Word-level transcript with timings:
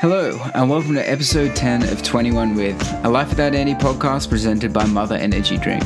Hello, 0.00 0.40
and 0.54 0.70
welcome 0.70 0.94
to 0.94 1.10
episode 1.10 1.54
10 1.54 1.82
of 1.90 2.02
21 2.02 2.54
With, 2.54 3.04
a 3.04 3.08
Life 3.10 3.28
Without 3.28 3.54
Andy 3.54 3.74
podcast 3.74 4.30
presented 4.30 4.72
by 4.72 4.86
Mother 4.86 5.14
Energy 5.14 5.58
Drink. 5.58 5.84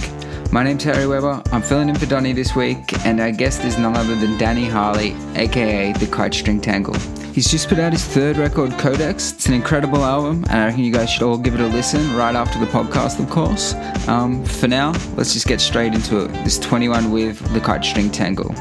My 0.53 0.62
name's 0.62 0.85
Harry 0.85 1.09
Webber, 1.09 1.43
I'm 1.51 1.62
filling 1.62 1.89
in 1.89 1.96
for 1.96 2.07
Donny 2.07 2.32
this 2.32 2.55
week, 2.55 3.05
and 3.05 3.21
our 3.21 3.32
guest 3.32 3.64
is 3.64 3.77
none 3.77 3.96
other 3.96 4.14
than 4.14 4.39
Danny 4.39 4.66
Harley, 4.66 5.16
aka 5.35 5.93
The 5.95 6.07
Kite 6.07 6.32
String 6.32 6.61
Tangle. 6.61 6.95
He's 7.32 7.50
just 7.50 7.69
put 7.69 7.80
out 7.80 7.91
his 7.91 8.05
third 8.05 8.37
record, 8.37 8.71
Codex. 8.79 9.32
It's 9.32 9.46
an 9.46 9.55
incredible 9.55 10.05
album, 10.05 10.45
and 10.49 10.61
I 10.61 10.67
reckon 10.67 10.85
you 10.85 10.93
guys 10.93 11.11
should 11.11 11.25
all 11.25 11.37
give 11.37 11.55
it 11.55 11.61
a 11.61 11.67
listen 11.67 12.15
right 12.15 12.37
after 12.37 12.61
the 12.61 12.67
podcast, 12.67 13.19
of 13.19 13.29
course. 13.29 13.75
Um, 14.07 14.45
for 14.45 14.69
now, 14.69 14.93
let's 15.17 15.33
just 15.33 15.49
get 15.49 15.61
straight 15.61 15.93
into 15.93 16.25
it. 16.25 16.29
This 16.45 16.61
21 16.61 17.11
With 17.11 17.41
The 17.53 17.59
Kite 17.59 17.85
String 17.85 18.11
Tangle. 18.11 18.55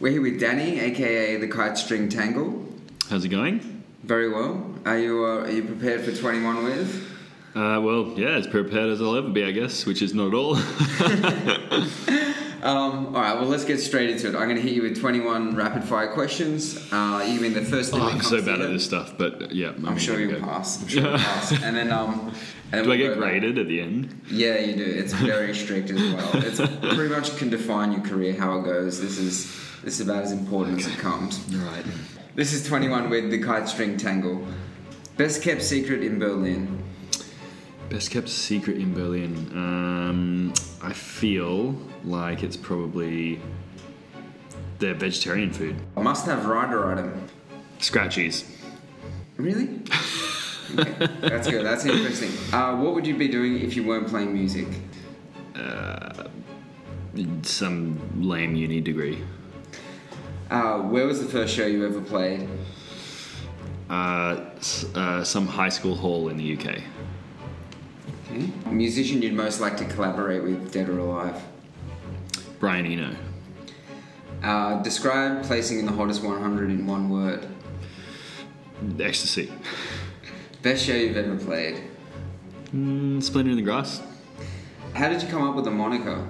We're 0.00 0.12
here 0.12 0.22
with 0.22 0.40
Danny, 0.40 0.80
aka 0.80 1.36
the 1.36 1.46
Kite 1.46 1.76
String 1.76 2.08
Tangle. 2.08 2.66
How's 3.10 3.22
it 3.26 3.28
going? 3.28 3.84
Very 4.02 4.30
well. 4.30 4.74
Are 4.86 4.98
you 4.98 5.26
uh, 5.26 5.40
are 5.40 5.50
you 5.50 5.62
prepared 5.62 6.00
for 6.00 6.16
21 6.16 6.64
with? 6.64 7.06
Uh, 7.54 7.78
well, 7.82 8.14
yeah, 8.16 8.30
as 8.30 8.46
prepared 8.46 8.88
as 8.88 9.02
I'll 9.02 9.14
ever 9.14 9.28
be, 9.28 9.44
I 9.44 9.50
guess, 9.50 9.84
which 9.84 10.00
is 10.00 10.14
not 10.14 10.28
at 10.28 10.34
all. 10.34 10.54
Um, 12.62 13.06
all 13.16 13.22
right, 13.22 13.34
well, 13.34 13.46
let's 13.48 13.64
get 13.64 13.78
straight 13.80 14.10
into 14.10 14.28
it. 14.28 14.34
I'm 14.34 14.44
going 14.44 14.56
to 14.56 14.62
hit 14.62 14.72
you 14.72 14.82
with 14.82 15.00
21 15.00 15.56
rapid 15.56 15.82
fire 15.84 16.12
questions. 16.12 16.76
Uh, 16.92 17.26
you 17.26 17.40
mean 17.40 17.54
the 17.54 17.62
first 17.64 17.90
thing 17.90 18.00
oh, 18.00 18.08
I'm 18.08 18.20
so 18.20 18.42
bad 18.44 18.60
at 18.60 18.70
this 18.70 18.84
stuff, 18.84 19.14
but 19.16 19.52
yeah. 19.52 19.72
I'm 19.86 19.96
sure 19.96 20.20
you'll 20.20 20.38
go. 20.38 20.40
pass. 20.40 20.82
I'm 20.82 20.88
sure 20.88 21.02
you'll 21.02 21.18
pass. 21.18 21.52
And 21.62 21.74
then, 21.74 21.90
um, 21.90 22.34
and 22.72 22.84
Do 22.84 22.92
I 22.92 22.96
we'll 22.96 22.98
get 23.08 23.14
go- 23.14 23.20
graded 23.20 23.56
at 23.58 23.66
the 23.66 23.80
end? 23.80 24.20
Yeah, 24.30 24.58
you 24.58 24.76
do. 24.76 24.84
It's 24.84 25.14
very 25.14 25.54
strict 25.54 25.90
as 25.90 26.00
well. 26.14 26.30
It's 26.34 26.58
pretty 26.94 27.08
much 27.14 27.36
can 27.38 27.48
define 27.48 27.92
your 27.92 28.02
career 28.02 28.34
how 28.34 28.58
it 28.60 28.64
goes. 28.64 29.00
This 29.00 29.16
is 29.18 29.46
this 29.82 29.98
is 29.98 30.06
about 30.06 30.22
as 30.24 30.32
important 30.32 30.80
as 30.80 30.86
it 30.86 30.98
comes. 30.98 31.38
Right. 31.54 31.84
This 32.34 32.52
is 32.52 32.66
21 32.66 33.08
with 33.08 33.30
the 33.30 33.42
kite 33.42 33.68
string 33.68 33.96
tangle. 33.96 34.46
Best 35.16 35.42
kept 35.42 35.62
secret 35.62 36.02
in 36.04 36.18
Berlin. 36.18 36.82
Best 37.88 38.10
kept 38.10 38.28
secret 38.28 38.76
in 38.76 38.92
Berlin. 38.94 39.34
Um, 39.54 40.54
I 40.82 40.92
feel 40.92 41.74
like 42.04 42.42
it's 42.42 42.56
probably 42.56 43.40
their 44.78 44.94
vegetarian 44.94 45.52
food. 45.52 45.76
Must 45.96 46.26
have 46.26 46.46
rider 46.46 46.90
item. 46.92 47.28
Scratchies. 47.78 48.44
Really? 49.36 49.80
Okay, 50.78 51.08
that's 51.20 51.48
good. 51.48 51.64
That's 51.64 51.84
interesting. 51.84 52.30
Uh, 52.52 52.76
what 52.76 52.94
would 52.94 53.06
you 53.06 53.16
be 53.16 53.28
doing 53.28 53.60
if 53.60 53.76
you 53.76 53.84
weren't 53.84 54.08
playing 54.08 54.32
music? 54.32 54.66
Some 57.42 57.98
lame 58.22 58.54
uni 58.54 58.80
degree. 58.80 59.22
Uh, 60.50 60.78
where 60.80 61.06
was 61.06 61.20
the 61.20 61.28
first 61.28 61.54
show 61.54 61.66
you 61.66 61.84
ever 61.86 62.00
played? 62.00 62.48
Uh, 63.88 64.40
uh, 64.94 65.24
some 65.24 65.46
high 65.46 65.68
school 65.68 65.96
hall 65.96 66.28
in 66.28 66.36
the 66.36 66.56
UK. 66.56 66.82
Okay. 68.30 68.48
Musician 68.70 69.22
you'd 69.22 69.32
most 69.32 69.60
like 69.60 69.76
to 69.76 69.84
collaborate 69.84 70.42
with, 70.42 70.72
dead 70.72 70.88
or 70.88 70.98
alive? 70.98 71.42
Brian 72.60 72.86
Eno. 72.86 73.16
Uh, 74.42 74.82
describe 74.82 75.42
placing 75.44 75.78
in 75.80 75.86
the 75.86 75.92
hottest 75.92 76.22
100 76.22 76.70
in 76.70 76.86
one 76.86 77.08
word. 77.10 77.46
Ecstasy. 78.98 79.50
Best 80.62 80.84
show 80.84 80.94
you've 80.94 81.16
ever 81.16 81.36
played. 81.36 81.82
Mm, 82.74 83.22
Splendour 83.22 83.50
in 83.50 83.56
the 83.56 83.62
Grass. 83.62 84.00
How 84.94 85.08
did 85.08 85.22
you 85.22 85.28
come 85.28 85.42
up 85.42 85.56
with 85.56 85.64
the 85.64 85.70
moniker? 85.70 86.26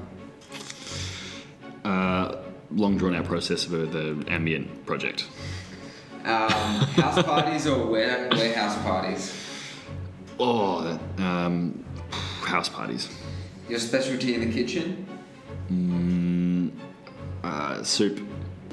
Uh, 1.85 2.37
long 2.71 2.97
drawn 2.97 3.15
out 3.15 3.25
process 3.25 3.67
of 3.67 3.75
uh, 3.75 3.91
the 3.91 4.25
ambient 4.29 4.87
project. 4.87 5.27
Um, 6.25 6.51
house 7.01 7.23
parties 7.23 7.67
or 7.67 7.87
ware- 7.87 8.29
warehouse 8.33 8.77
parties? 8.83 9.35
Oh, 10.39 10.99
um, 11.19 11.85
house 12.43 12.69
parties. 12.69 13.09
Your 13.69 13.79
specialty 13.79 14.35
in 14.35 14.41
the 14.41 14.53
kitchen? 14.53 15.07
Uh, 17.43 17.83
soup. 17.83 18.27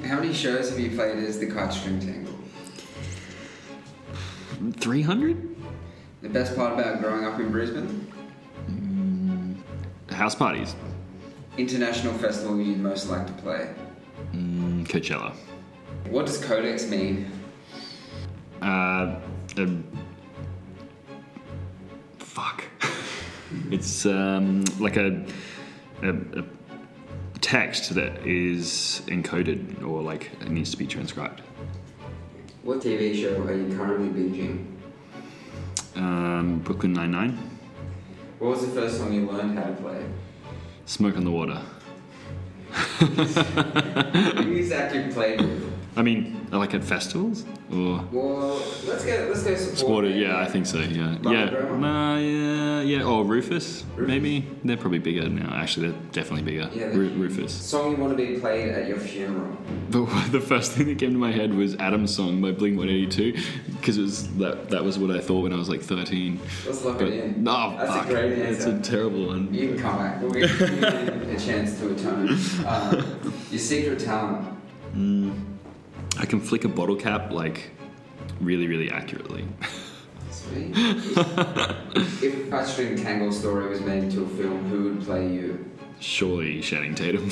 How 0.04 0.16
many 0.16 0.32
shows 0.32 0.70
have 0.70 0.78
you 0.78 0.90
played 0.90 1.18
as 1.18 1.38
the 1.38 1.46
kite 1.46 1.72
string 1.72 2.00
tangle? 2.00 2.34
300? 4.78 5.56
The 6.22 6.28
best 6.28 6.54
part 6.54 6.78
about 6.78 7.00
growing 7.00 7.24
up 7.24 7.38
in 7.40 7.50
Brisbane? 7.50 8.12
House 10.10 10.34
parties. 10.34 10.74
International 11.56 12.12
festival 12.14 12.60
you'd 12.60 12.78
most 12.78 13.08
like 13.08 13.26
to 13.26 13.32
play? 13.34 13.70
Mm, 14.32 14.86
Coachella. 14.86 15.32
What 16.10 16.26
does 16.26 16.42
codex 16.44 16.88
mean? 16.88 17.30
Uh, 18.60 19.20
um, 19.56 19.84
fuck. 22.18 22.64
it's 23.70 24.06
um, 24.06 24.64
like 24.80 24.96
a, 24.96 25.24
a, 26.02 26.10
a 26.10 26.44
text 27.48 27.94
that 27.94 28.26
is 28.26 29.00
encoded 29.06 29.82
or 29.82 30.02
like 30.02 30.30
it 30.42 30.50
needs 30.50 30.70
to 30.70 30.76
be 30.76 30.86
transcribed. 30.86 31.40
What 32.62 32.80
TV 32.80 33.18
show 33.18 33.40
are 33.42 33.54
you 33.54 33.74
currently 33.74 34.08
binging? 34.08 34.66
Um, 35.96 36.58
Brooklyn 36.58 36.92
Nine 36.92 37.10
Nine. 37.10 37.58
What 38.38 38.50
was 38.50 38.66
the 38.66 38.72
first 38.78 38.98
song 38.98 39.14
you 39.14 39.26
learned 39.26 39.58
how 39.58 39.64
to 39.64 39.72
play? 39.72 40.04
Smoke 40.84 41.16
on 41.16 41.24
the 41.24 41.30
water. 41.30 41.62
Who's 42.98 43.34
that 44.68 44.94
you 44.94 45.10
played 45.10 45.40
with? 45.40 45.72
I 45.96 46.02
mean, 46.02 46.37
like 46.56 46.72
at 46.74 46.82
festivals 46.82 47.44
or 47.70 48.02
Well, 48.10 48.62
let's 48.86 49.04
get 49.04 49.28
Let's 49.28 49.42
go 49.42 49.54
support. 49.54 50.04
Maybe. 50.04 50.20
yeah, 50.20 50.38
I 50.38 50.46
think 50.46 50.64
so. 50.66 50.78
Yeah, 50.78 51.16
yeah, 51.22 51.50
Grandma? 51.50 52.14
uh, 52.14 52.18
yeah, 52.18 52.80
yeah. 52.80 53.02
Or 53.04 53.24
Rufus, 53.24 53.84
Rufus. 53.94 54.08
maybe. 54.08 54.46
They're 54.64 54.76
probably 54.78 54.98
bigger 55.00 55.28
now. 55.28 55.52
Actually, 55.54 55.90
they're 55.90 56.00
definitely 56.12 56.42
bigger. 56.50 56.70
Yeah, 56.74 56.86
Ru- 56.86 57.10
Rufus. 57.10 57.52
Song 57.52 57.90
you 57.92 57.96
want 57.98 58.16
to 58.16 58.26
be 58.26 58.38
played 58.40 58.70
at 58.70 58.88
your 58.88 58.98
funeral. 58.98 59.56
But 59.90 60.06
the 60.32 60.40
first 60.40 60.72
thing 60.72 60.86
that 60.86 60.98
came 60.98 61.12
to 61.12 61.18
my 61.18 61.32
head 61.32 61.52
was 61.54 61.74
Adam's 61.76 62.14
song 62.14 62.40
by 62.40 62.52
Blink 62.52 62.78
182 62.78 63.34
because 63.76 63.98
it 63.98 64.02
was 64.02 64.28
that 64.38 64.70
that 64.70 64.82
was 64.84 64.98
what 64.98 65.10
I 65.14 65.20
thought 65.20 65.42
when 65.42 65.52
I 65.52 65.56
was 65.56 65.68
like 65.68 65.82
13. 65.82 66.40
Let's 66.66 66.84
lock 66.84 66.98
But 66.98 67.08
it 67.08 67.24
in. 67.24 67.44
no, 67.44 67.76
That's 67.78 67.92
fuck, 67.92 68.06
a 68.06 68.08
great 68.12 68.32
it's 68.38 68.64
a 68.64 68.78
terrible 68.80 69.26
one. 69.26 69.52
You 69.52 69.68
can 69.68 69.78
come 69.78 69.98
back. 69.98 70.20
We'll 70.22 70.30
give 70.30 70.58
you 70.58 70.66
a 70.86 71.38
chance 71.38 71.78
to 71.80 71.92
atone. 71.92 72.38
Uh, 72.66 73.02
your 73.50 73.58
secret 73.58 73.98
talent. 74.00 74.57
I 76.18 76.26
can 76.26 76.40
flick 76.40 76.64
a 76.64 76.68
bottle 76.68 76.96
cap 76.96 77.32
like 77.32 77.70
really, 78.40 78.66
really 78.66 78.90
accurately. 78.90 79.46
Sweet. 80.30 80.72
if 80.76 82.52
a 82.52 82.66
string 82.66 82.96
tangle 82.96 83.32
story 83.32 83.68
was 83.68 83.80
made 83.80 84.04
into 84.04 84.24
a 84.24 84.28
film, 84.28 84.68
who 84.68 84.84
would 84.84 85.02
play 85.04 85.28
you? 85.28 85.70
Surely 86.00 86.60
Channing 86.60 86.94
Tatum. 86.94 87.30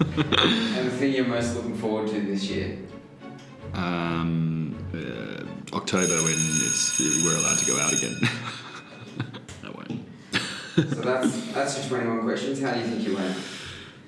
And 0.00 0.86
the 0.86 0.90
thing 0.90 1.12
you're 1.14 1.26
most 1.26 1.54
looking 1.56 1.76
forward 1.76 2.08
to 2.08 2.20
this 2.20 2.44
year? 2.44 2.78
um, 3.74 4.76
uh, 4.92 5.76
October 5.76 6.14
when 6.22 6.34
it's 6.34 7.00
we're 7.24 7.36
allowed 7.36 7.58
to 7.58 7.66
go 7.66 7.78
out 7.78 7.92
again. 7.92 8.16
I 9.64 9.70
won't. 9.70 10.06
So 10.74 11.00
that's 11.00 11.52
that's 11.52 11.78
your 11.90 12.00
21 12.00 12.22
questions. 12.22 12.60
How 12.60 12.72
do 12.72 12.80
you 12.80 12.86
think 12.86 13.06
you 13.06 13.14
went? 13.14 13.36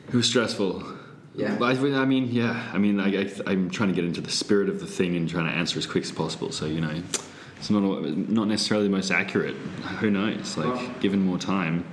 It 0.08 0.14
was 0.14 0.26
stressful. 0.28 0.84
Yeah. 1.34 1.56
But 1.58 1.76
I, 1.76 2.02
I 2.02 2.04
mean, 2.04 2.28
yeah. 2.30 2.70
I 2.72 2.78
mean, 2.78 3.00
I, 3.00 3.22
I, 3.22 3.30
I'm 3.46 3.70
trying 3.70 3.88
to 3.88 3.94
get 3.94 4.04
into 4.04 4.20
the 4.20 4.30
spirit 4.30 4.68
of 4.68 4.80
the 4.80 4.86
thing 4.86 5.16
and 5.16 5.28
trying 5.28 5.46
to 5.46 5.52
answer 5.52 5.78
as 5.78 5.86
quick 5.86 6.04
as 6.04 6.12
possible. 6.12 6.52
So 6.52 6.66
you 6.66 6.80
know, 6.80 7.02
it's 7.56 7.70
not 7.70 7.80
not 8.28 8.48
necessarily 8.48 8.86
the 8.86 8.92
most 8.92 9.10
accurate. 9.10 9.54
Who 10.00 10.10
knows? 10.10 10.56
Like, 10.56 10.66
Well- 10.74 10.94
given 11.00 11.20
more 11.20 11.38
time, 11.38 11.84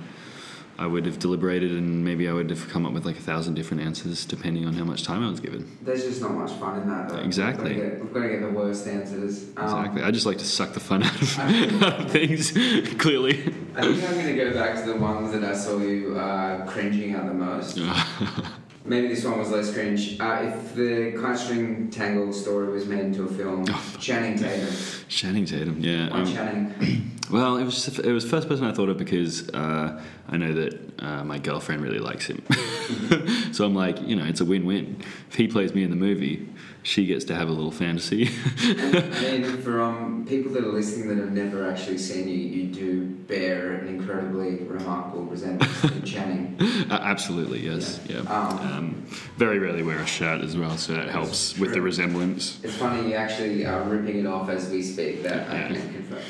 I 0.78 0.86
would 0.86 1.04
have 1.04 1.18
deliberated 1.18 1.72
and 1.72 2.02
maybe 2.06 2.26
I 2.26 2.32
would 2.32 2.48
have 2.48 2.66
come 2.70 2.86
up 2.86 2.94
with 2.94 3.04
like 3.04 3.18
a 3.18 3.20
thousand 3.20 3.52
different 3.52 3.82
answers 3.82 4.24
depending 4.24 4.64
on 4.66 4.72
how 4.72 4.84
much 4.84 5.04
time 5.04 5.22
I 5.22 5.28
was 5.30 5.38
given. 5.38 5.76
There's 5.82 6.04
just 6.04 6.22
not 6.22 6.32
much 6.32 6.52
fun 6.52 6.80
in 6.80 6.88
that. 6.88 7.10
Though. 7.10 7.18
Exactly. 7.18 7.74
We've 7.74 7.82
got 7.82 7.84
to 7.84 7.90
get, 7.90 8.00
we've 8.02 8.14
got 8.14 8.22
to 8.22 8.28
get 8.30 8.40
the 8.40 8.48
worst 8.48 8.86
answers. 8.86 9.44
Um, 9.58 9.64
Exactly. 9.64 10.02
I 10.02 10.10
just 10.10 10.24
like 10.24 10.38
to 10.38 10.46
suck 10.46 10.72
the 10.72 10.80
fun 10.80 11.02
out 11.02 11.20
of, 11.20 11.38
out 11.82 12.00
of 12.00 12.10
things. 12.10 12.52
Clearly. 12.98 13.40
I 13.76 13.82
think 13.82 14.04
I'm 14.04 14.14
going 14.14 14.26
to 14.26 14.36
go 14.36 14.54
back 14.54 14.82
to 14.82 14.90
the 14.90 14.96
ones 14.96 15.32
that 15.32 15.44
I 15.44 15.54
saw 15.54 15.78
you 15.78 16.18
uh, 16.18 16.64
cringing 16.66 17.12
at 17.12 17.26
the 17.26 17.34
most. 17.34 17.78
Maybe 18.90 19.06
this 19.06 19.24
one 19.24 19.38
was 19.38 19.52
less 19.52 19.72
cringe. 19.72 20.18
Uh, 20.18 20.50
if 20.52 20.74
the 20.74 21.12
kite 21.12 21.38
string 21.38 21.90
tangle 21.90 22.32
story 22.32 22.72
was 22.72 22.86
made 22.86 22.98
into 22.98 23.22
a 23.22 23.28
film, 23.28 23.64
Channing 24.00 24.36
Tatum. 24.36 24.74
Channing 25.06 25.46
Tatum. 25.46 25.78
Yeah. 25.78 26.10
Why 26.10 26.18
um, 26.18 26.26
Channing? 26.26 27.10
Well, 27.30 27.58
it 27.58 27.64
was 27.64 28.00
it 28.00 28.10
was 28.10 28.28
first 28.28 28.48
person 28.48 28.66
I 28.66 28.72
thought 28.72 28.88
of 28.88 28.98
because 28.98 29.48
uh, 29.50 30.02
I 30.28 30.36
know 30.36 30.52
that 30.52 31.00
uh, 31.00 31.22
my 31.22 31.38
girlfriend 31.38 31.80
really 31.80 32.00
likes 32.00 32.26
him. 32.26 32.42
so 33.52 33.64
I'm 33.64 33.76
like, 33.76 34.02
you 34.02 34.16
know, 34.16 34.24
it's 34.24 34.40
a 34.40 34.44
win-win. 34.44 35.00
If 35.28 35.36
he 35.36 35.46
plays 35.46 35.72
me 35.72 35.84
in 35.84 35.90
the 35.90 35.96
movie, 35.96 36.48
she 36.82 37.06
gets 37.06 37.24
to 37.26 37.34
have 37.34 37.48
a 37.48 37.52
little 37.52 37.70
fantasy. 37.70 38.30
and 38.62 39.62
for 39.62 39.80
um, 39.82 40.24
people 40.28 40.50
that 40.52 40.64
are 40.64 40.72
listening 40.72 41.08
that 41.08 41.18
have 41.18 41.32
never 41.32 41.70
actually 41.70 41.98
seen 41.98 42.26
you, 42.28 42.34
you 42.36 42.66
do 42.72 43.04
bear 43.04 43.72
an 43.74 43.88
incredibly 43.88 44.56
remarkable 44.64 45.24
resemblance 45.24 45.80
to 45.82 46.00
Channing. 46.04 46.56
Uh, 46.90 46.94
absolutely, 47.02 47.60
yes. 47.60 48.00
Yeah. 48.06 48.18
Um, 48.20 48.58
Um, 48.70 49.06
very 49.36 49.58
rarely 49.58 49.82
wear 49.82 49.98
a 49.98 50.06
shirt 50.06 50.40
as 50.42 50.56
well, 50.56 50.76
so 50.78 50.94
it 50.94 51.08
helps 51.08 51.58
with 51.58 51.72
the 51.72 51.80
resemblance. 51.80 52.58
It's 52.62 52.76
funny, 52.76 53.08
you 53.10 53.14
actually 53.14 53.64
are 53.66 53.82
ripping 53.82 54.20
it 54.20 54.26
off 54.26 54.48
as 54.48 54.70
we 54.70 54.82
speak. 54.82 55.22
That 55.22 55.48
I 55.50 55.74
can 55.74 55.92
confirm. 55.92 56.22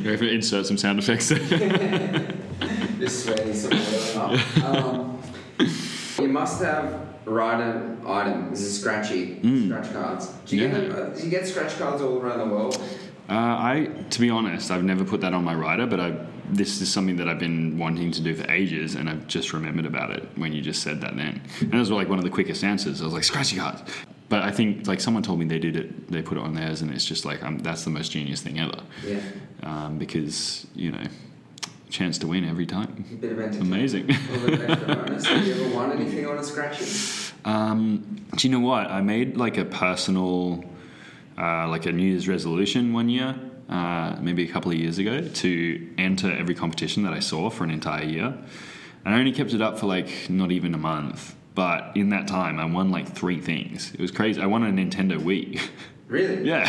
Go 0.04 0.16
for 0.16 0.24
insert 0.24 0.66
some 0.66 0.76
sound 0.76 0.98
effects. 0.98 1.28
Just 2.98 3.24
sweating 3.24 3.54
some 3.54 3.72
oil 3.72 4.36
up. 4.36 4.64
Um, 4.64 5.22
you 6.18 6.28
must 6.28 6.62
have 6.62 7.09
rider 7.26 7.96
item. 8.06 8.50
This 8.50 8.60
is 8.62 8.80
scratchy 8.80 9.38
scratch 9.66 9.92
cards. 9.92 10.28
Do 10.46 10.56
you, 10.56 10.68
Mm. 10.68 10.72
Yeah. 10.72 10.80
get, 10.88 10.90
uh, 10.98 11.08
do 11.10 11.22
you 11.24 11.30
get 11.30 11.46
scratch 11.46 11.78
cards 11.78 12.02
all 12.02 12.18
around 12.18 12.38
the 12.48 12.54
world? 12.54 12.76
Uh, 13.28 13.32
I, 13.34 13.88
to 14.10 14.20
be 14.20 14.28
honest, 14.30 14.70
I've 14.70 14.82
never 14.84 15.04
put 15.04 15.20
that 15.20 15.32
on 15.34 15.44
my 15.44 15.54
rider, 15.54 15.86
but 15.86 16.00
I, 16.00 16.14
this 16.50 16.80
is 16.80 16.92
something 16.92 17.16
that 17.16 17.28
I've 17.28 17.38
been 17.38 17.78
wanting 17.78 18.10
to 18.12 18.20
do 18.22 18.34
for 18.34 18.50
ages, 18.50 18.96
and 18.96 19.08
I've 19.08 19.26
just 19.28 19.52
remembered 19.52 19.86
about 19.86 20.10
it 20.10 20.28
when 20.34 20.52
you 20.52 20.60
just 20.62 20.82
said 20.82 21.00
that. 21.02 21.16
Then, 21.16 21.40
and 21.60 21.72
it 21.74 21.78
was 21.78 21.90
like 21.92 22.08
one 22.08 22.18
of 22.18 22.24
the 22.24 22.30
quickest 22.30 22.64
answers. 22.64 23.00
I 23.00 23.04
was 23.04 23.14
like, 23.14 23.22
scratchy 23.24 23.56
cards. 23.56 23.82
But 24.28 24.42
I 24.42 24.50
think 24.50 24.86
like 24.88 25.00
someone 25.00 25.22
told 25.22 25.38
me 25.38 25.44
they 25.44 25.58
did 25.60 25.76
it, 25.76 26.10
they 26.10 26.22
put 26.22 26.38
it 26.38 26.42
on 26.42 26.54
theirs, 26.54 26.82
and 26.82 26.90
it's 26.92 27.04
just 27.04 27.24
like 27.24 27.42
um, 27.44 27.58
that's 27.58 27.84
the 27.84 27.90
most 27.90 28.10
genius 28.10 28.40
thing 28.40 28.58
ever, 28.58 28.80
Yeah. 29.06 29.20
um, 29.62 29.98
because 29.98 30.66
you 30.74 30.90
know, 30.92 31.02
chance 31.90 32.18
to 32.18 32.26
win 32.26 32.44
every 32.44 32.66
time. 32.66 33.04
A 33.12 33.14
bit 33.16 33.32
of 33.32 33.38
entertainment. 33.38 33.72
Amazing. 33.74 34.10
A 34.10 34.32
little 34.32 34.46
bit 34.46 34.60
of 34.60 34.70
extra 34.70 34.96
bonus. 34.96 35.26
Have 35.26 35.46
you 35.46 35.54
ever 35.54 35.74
won 35.74 35.92
anything 35.92 36.26
on 36.26 36.38
a 36.38 36.44
scratchy? 36.44 36.84
Um, 37.44 38.24
do 38.36 38.48
you 38.48 38.52
know 38.52 38.64
what? 38.66 38.86
I 38.90 39.00
made 39.00 39.36
like 39.36 39.58
a 39.58 39.64
personal, 39.64 40.64
uh, 41.36 41.68
like 41.68 41.86
a 41.86 41.92
New 41.92 42.04
Year's 42.04 42.28
resolution 42.28 42.92
one 42.92 43.08
year, 43.08 43.34
uh, 43.68 44.16
maybe 44.20 44.48
a 44.48 44.52
couple 44.52 44.70
of 44.70 44.78
years 44.78 44.98
ago, 44.98 45.26
to 45.26 45.90
enter 45.98 46.30
every 46.30 46.54
competition 46.54 47.02
that 47.04 47.12
I 47.12 47.20
saw 47.20 47.50
for 47.50 47.64
an 47.64 47.70
entire 47.70 48.04
year. 48.04 48.36
And 49.04 49.14
I 49.14 49.18
only 49.18 49.32
kept 49.32 49.52
it 49.52 49.62
up 49.62 49.78
for 49.78 49.86
like 49.86 50.28
not 50.28 50.52
even 50.52 50.74
a 50.74 50.78
month. 50.78 51.34
But 51.54 51.96
in 51.96 52.10
that 52.10 52.28
time, 52.28 52.58
I 52.58 52.64
won 52.64 52.90
like 52.90 53.08
three 53.12 53.40
things. 53.40 53.92
It 53.92 54.00
was 54.00 54.10
crazy. 54.10 54.40
I 54.40 54.46
won 54.46 54.62
a 54.62 54.70
Nintendo 54.70 55.18
Wii. 55.18 55.60
Really? 56.10 56.42
yeah, 56.44 56.68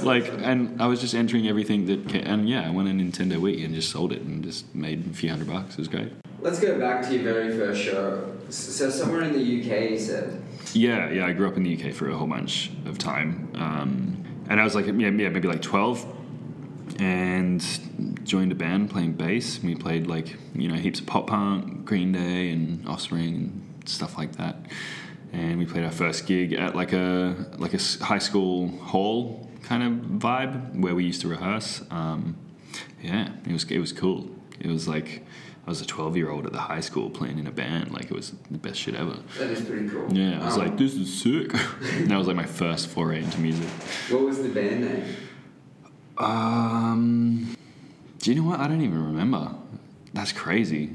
like, 0.02 0.28
and 0.28 0.82
I 0.82 0.86
was 0.86 1.00
just 1.00 1.14
entering 1.14 1.48
everything 1.48 1.86
that, 1.86 2.10
ca 2.10 2.20
and 2.20 2.46
yeah, 2.46 2.68
I 2.68 2.70
went 2.70 2.90
a 2.90 2.92
Nintendo 2.92 3.38
Wii 3.38 3.64
and 3.64 3.74
just 3.74 3.90
sold 3.90 4.12
it 4.12 4.20
and 4.20 4.44
just 4.44 4.74
made 4.74 5.06
a 5.06 5.14
few 5.14 5.30
hundred 5.30 5.48
bucks. 5.48 5.72
It 5.72 5.78
was 5.78 5.88
great. 5.88 6.12
Let's 6.42 6.60
go 6.60 6.78
back 6.78 7.02
to 7.06 7.14
your 7.14 7.22
very 7.22 7.56
first 7.56 7.82
show. 7.82 8.36
So 8.50 8.90
somewhere 8.90 9.22
in 9.22 9.32
the 9.32 9.38
UK, 9.40 9.92
you 9.92 9.98
said. 9.98 10.42
Yeah, 10.74 11.10
yeah. 11.10 11.24
I 11.24 11.32
grew 11.32 11.48
up 11.48 11.56
in 11.56 11.62
the 11.62 11.74
UK 11.74 11.94
for 11.94 12.10
a 12.10 12.16
whole 12.16 12.26
bunch 12.26 12.70
of 12.84 12.98
time, 12.98 13.50
um, 13.54 14.44
and 14.50 14.60
I 14.60 14.64
was 14.64 14.74
like, 14.74 14.84
yeah, 14.84 14.92
yeah, 14.92 15.10
maybe 15.10 15.48
like 15.48 15.62
twelve, 15.62 16.04
and 16.98 17.64
joined 18.24 18.52
a 18.52 18.54
band 18.54 18.90
playing 18.90 19.14
bass. 19.14 19.58
We 19.62 19.74
played 19.74 20.06
like 20.06 20.36
you 20.54 20.68
know 20.68 20.74
heaps 20.74 21.00
of 21.00 21.06
pop 21.06 21.28
punk, 21.28 21.86
Green 21.86 22.12
Day, 22.12 22.50
and 22.50 22.86
Offspring, 22.86 23.34
and 23.34 23.88
stuff 23.88 24.18
like 24.18 24.36
that. 24.36 24.56
And 25.32 25.58
we 25.58 25.66
played 25.66 25.84
our 25.84 25.90
first 25.90 26.26
gig 26.26 26.52
at 26.54 26.74
like 26.74 26.92
a 26.92 27.34
like 27.58 27.74
a 27.74 27.80
high 28.04 28.18
school 28.18 28.68
hall 28.68 29.48
kind 29.62 29.82
of 29.82 29.92
vibe 30.20 30.80
where 30.80 30.94
we 30.94 31.04
used 31.04 31.20
to 31.22 31.28
rehearse. 31.28 31.82
Um, 31.90 32.36
yeah, 33.02 33.28
it 33.46 33.52
was 33.52 33.64
it 33.70 33.78
was 33.78 33.92
cool. 33.92 34.30
It 34.60 34.68
was 34.68 34.86
like 34.88 35.26
I 35.66 35.70
was 35.70 35.80
a 35.80 35.86
twelve 35.86 36.16
year 36.16 36.30
old 36.30 36.46
at 36.46 36.52
the 36.52 36.60
high 36.60 36.80
school 36.80 37.10
playing 37.10 37.38
in 37.38 37.46
a 37.46 37.50
band. 37.50 37.90
Like 37.92 38.04
it 38.04 38.12
was 38.12 38.32
the 38.50 38.58
best 38.58 38.78
shit 38.80 38.94
ever. 38.94 39.16
That 39.38 39.50
is 39.50 39.60
pretty 39.62 39.88
cool. 39.88 40.10
Yeah, 40.12 40.40
I 40.40 40.44
was 40.46 40.54
Um, 40.56 40.60
like, 40.60 40.78
this 40.78 40.94
is 40.94 41.12
sick. 41.22 41.52
that 42.08 42.16
was 42.16 42.26
like 42.28 42.36
my 42.36 42.46
first 42.46 42.86
foray 42.88 43.22
into 43.22 43.40
music. 43.40 43.68
What 44.10 44.22
was 44.22 44.42
the 44.42 44.48
band 44.48 44.80
name? 44.82 45.04
Um, 46.18 47.56
do 48.20 48.32
you 48.32 48.40
know 48.40 48.48
what? 48.48 48.60
I 48.60 48.68
don't 48.68 48.80
even 48.80 49.04
remember. 49.04 49.54
That's 50.14 50.32
crazy. 50.32 50.92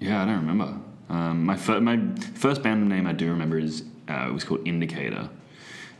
Yeah, 0.00 0.22
I 0.22 0.26
don't 0.26 0.36
remember. 0.46 0.80
Um, 1.10 1.44
my 1.44 1.56
fir- 1.56 1.80
my 1.80 1.98
first 2.34 2.62
band 2.62 2.88
name 2.88 3.06
I 3.06 3.12
do 3.12 3.28
remember 3.30 3.58
is 3.58 3.82
uh, 4.08 4.26
it 4.28 4.32
was 4.32 4.44
called 4.44 4.66
Indicator, 4.66 5.28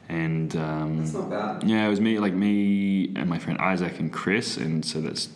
and 0.08 0.54
um, 0.56 0.98
That's 0.98 1.14
not 1.14 1.30
bad. 1.30 1.64
yeah, 1.64 1.86
it 1.86 1.88
was 1.88 2.00
me 2.00 2.18
like 2.18 2.34
me 2.34 3.12
and 3.16 3.28
my 3.28 3.38
friend 3.38 3.58
Isaac 3.60 3.98
and 3.98 4.12
Chris, 4.12 4.56
and 4.56 4.84
so 4.84 5.00
that's 5.00 5.28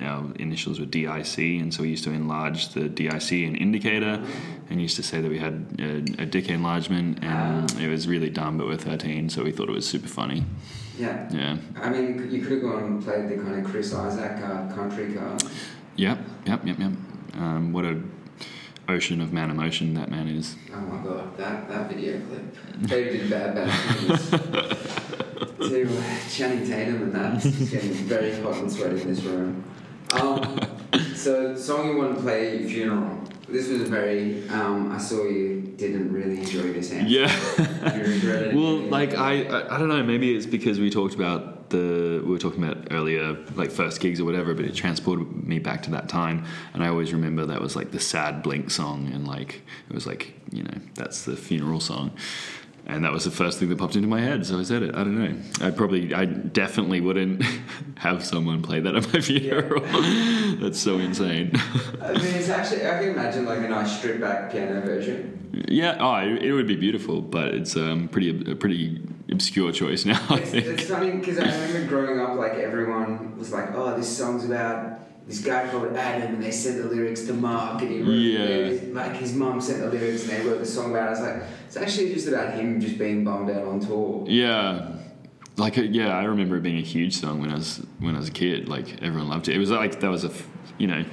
our 0.00 0.32
initials 0.36 0.80
were 0.80 0.86
DIC, 0.86 1.38
and 1.38 1.72
so 1.72 1.82
we 1.82 1.90
used 1.90 2.04
to 2.04 2.10
enlarge 2.10 2.70
the 2.70 2.88
DIC 2.88 3.32
in 3.32 3.54
indicator, 3.56 4.24
and 4.70 4.80
used 4.82 4.96
to 4.96 5.02
say 5.02 5.20
that 5.20 5.28
we 5.30 5.38
had 5.38 5.66
a, 5.78 6.22
a 6.22 6.26
dick 6.26 6.48
enlargement, 6.48 7.22
and 7.22 7.70
it 7.80 7.88
was 7.88 8.08
really 8.08 8.30
dumb, 8.30 8.58
but 8.58 8.66
we're 8.66 8.76
13, 8.76 9.28
so 9.28 9.44
we 9.44 9.52
thought 9.52 9.68
it 9.68 9.72
was 9.72 9.88
super 9.88 10.08
funny. 10.08 10.44
Yeah. 10.98 11.28
Yeah. 11.32 11.56
I 11.76 11.90
mean, 11.90 12.30
you 12.32 12.42
could 12.42 12.52
have 12.52 12.62
gone 12.62 12.82
and 12.84 13.02
played 13.04 13.28
the 13.28 13.36
kind 13.36 13.64
of 13.64 13.70
Chris 13.70 13.94
Isaak 13.94 14.42
uh, 14.42 14.74
country 14.74 15.12
card. 15.14 15.42
Yep, 15.96 16.18
yep, 16.46 16.66
yep, 16.66 16.78
yep. 16.78 16.92
Um, 17.34 17.72
what 17.72 17.84
a 17.84 18.00
ocean 18.88 19.20
of 19.20 19.32
man 19.32 19.50
emotion 19.50 19.94
that 19.94 20.10
man 20.10 20.28
is. 20.28 20.56
Oh 20.74 20.80
my 20.80 21.02
god, 21.02 21.36
that, 21.36 21.68
that 21.68 21.88
video 21.88 22.20
clip. 22.26 22.56
They 22.80 23.04
did 23.04 23.30
bad, 23.30 23.54
bad 23.54 23.70
things 23.96 24.30
to 25.58 26.02
Channing 26.30 26.66
Tatum 26.66 27.02
and 27.02 27.12
that. 27.12 27.44
It's 27.44 27.70
getting 27.70 27.92
very 27.92 28.40
hot 28.40 28.56
and 28.56 28.70
sweaty 28.70 29.02
in 29.02 29.08
this 29.08 29.22
room. 29.22 29.64
Um, 30.12 30.60
so, 31.14 31.56
song 31.56 31.88
you 31.88 31.96
want 31.96 32.16
to 32.16 32.22
play 32.22 32.54
at 32.54 32.60
your 32.60 32.68
funeral. 32.68 33.18
This 33.48 33.68
was 33.68 33.82
a 33.82 33.84
very. 33.84 34.48
Um, 34.48 34.92
I 34.92 34.98
saw 34.98 35.24
you 35.24 35.74
didn't 35.76 36.12
really 36.12 36.38
enjoy 36.40 36.72
this 36.72 36.92
answer. 36.92 37.08
Yeah. 37.08 38.52
Well, 38.54 38.78
like 38.78 39.14
I, 39.14 39.42
I, 39.42 39.74
I 39.74 39.78
don't 39.78 39.88
know. 39.88 40.02
Maybe 40.02 40.34
it's 40.34 40.46
because 40.46 40.78
we 40.80 40.90
talked 40.90 41.14
about 41.14 41.70
the 41.70 42.01
we 42.22 42.30
were 42.30 42.38
talking 42.38 42.62
about 42.62 42.88
earlier, 42.90 43.36
like 43.54 43.70
first 43.70 44.00
gigs 44.00 44.20
or 44.20 44.24
whatever. 44.24 44.54
But 44.54 44.64
it 44.64 44.74
transported 44.74 45.46
me 45.46 45.58
back 45.58 45.82
to 45.84 45.90
that 45.92 46.08
time, 46.08 46.44
and 46.74 46.82
I 46.82 46.88
always 46.88 47.12
remember 47.12 47.46
that 47.46 47.60
was 47.60 47.76
like 47.76 47.90
the 47.90 48.00
sad 48.00 48.42
Blink 48.42 48.70
song, 48.70 49.10
and 49.12 49.26
like 49.26 49.62
it 49.88 49.94
was 49.94 50.06
like 50.06 50.34
you 50.52 50.62
know 50.62 50.78
that's 50.94 51.24
the 51.24 51.36
funeral 51.36 51.80
song. 51.80 52.12
And 52.84 53.04
that 53.04 53.12
was 53.12 53.24
the 53.24 53.30
first 53.30 53.60
thing 53.60 53.68
that 53.68 53.78
popped 53.78 53.94
into 53.94 54.08
my 54.08 54.20
head, 54.20 54.44
so 54.44 54.58
I 54.58 54.64
said 54.64 54.82
it. 54.82 54.96
I 54.96 55.04
don't 55.04 55.16
know. 55.16 55.40
I 55.64 55.70
probably, 55.70 56.12
I 56.12 56.24
definitely 56.24 57.00
wouldn't 57.00 57.44
have 57.98 58.24
someone 58.24 58.60
play 58.60 58.80
that 58.80 58.96
at 58.96 59.12
my 59.12 59.20
funeral. 59.20 59.82
That's 60.60 60.80
so 60.80 60.98
insane. 60.98 61.52
I 62.02 62.12
mean, 62.14 62.34
it's 62.34 62.48
actually. 62.48 62.84
I 62.84 62.98
can 62.98 63.10
imagine 63.10 63.46
like 63.46 63.60
a 63.60 63.68
nice 63.68 63.96
stripped 63.96 64.20
back 64.20 64.50
piano 64.50 64.80
version. 64.80 65.64
yeah, 65.68 65.96
oh, 66.00 66.16
it, 66.16 66.50
would 66.50 66.66
be 66.66 66.74
beautiful, 66.74 67.20
but 67.20 67.54
it's 67.54 67.76
um, 67.76 68.08
pretty 68.08 68.50
a 68.50 68.56
pretty 68.56 69.00
obscure 69.32 69.72
choice 69.72 70.04
now. 70.04 70.24
I 70.30 70.36
It's, 70.38 70.50
think. 70.50 70.66
it's 70.66 70.88
funny 70.88 71.10
because 71.12 71.38
I 71.38 71.44
remember 71.66 71.86
growing 71.88 72.20
up, 72.20 72.34
like 72.36 72.52
everyone 72.54 73.36
was 73.38 73.52
like, 73.52 73.74
"Oh, 73.74 73.96
this 73.96 74.08
song's 74.16 74.44
about 74.44 75.00
this 75.28 75.40
guy 75.44 75.68
called 75.68 75.96
Adam," 75.96 76.34
and 76.34 76.42
they 76.42 76.50
sent 76.50 76.78
the 76.82 76.88
lyrics 76.88 77.22
to 77.26 77.32
Mark, 77.32 77.82
and 77.82 77.90
he 77.90 78.00
wrote, 78.02 78.10
Yeah. 78.12 78.92
like 78.94 79.16
his 79.16 79.34
mom 79.34 79.60
sent 79.60 79.80
the 79.80 79.88
lyrics, 79.90 80.28
and 80.28 80.30
they 80.38 80.48
wrote 80.48 80.58
the 80.60 80.66
song 80.66 80.90
about. 80.90 81.04
it. 81.04 81.06
I 81.06 81.10
was 81.10 81.20
like, 81.20 81.42
it's 81.66 81.76
actually 81.76 82.14
just 82.14 82.28
about 82.28 82.54
him 82.54 82.80
just 82.80 82.98
being 82.98 83.24
bummed 83.24 83.50
out 83.50 83.64
on 83.66 83.80
tour. 83.80 84.24
Yeah, 84.28 84.92
like 85.56 85.78
uh, 85.78 85.82
yeah, 85.82 86.16
I 86.16 86.24
remember 86.24 86.56
it 86.56 86.62
being 86.62 86.78
a 86.78 86.82
huge 86.82 87.16
song 87.16 87.40
when 87.40 87.50
I 87.50 87.54
was 87.54 87.84
when 87.98 88.14
I 88.14 88.18
was 88.18 88.28
a 88.28 88.32
kid. 88.32 88.68
Like 88.68 89.02
everyone 89.02 89.28
loved 89.28 89.48
it. 89.48 89.56
It 89.56 89.58
was 89.58 89.70
like 89.70 90.00
that 90.00 90.10
was 90.10 90.24
a 90.24 90.32
you 90.78 90.86
know 90.86 91.04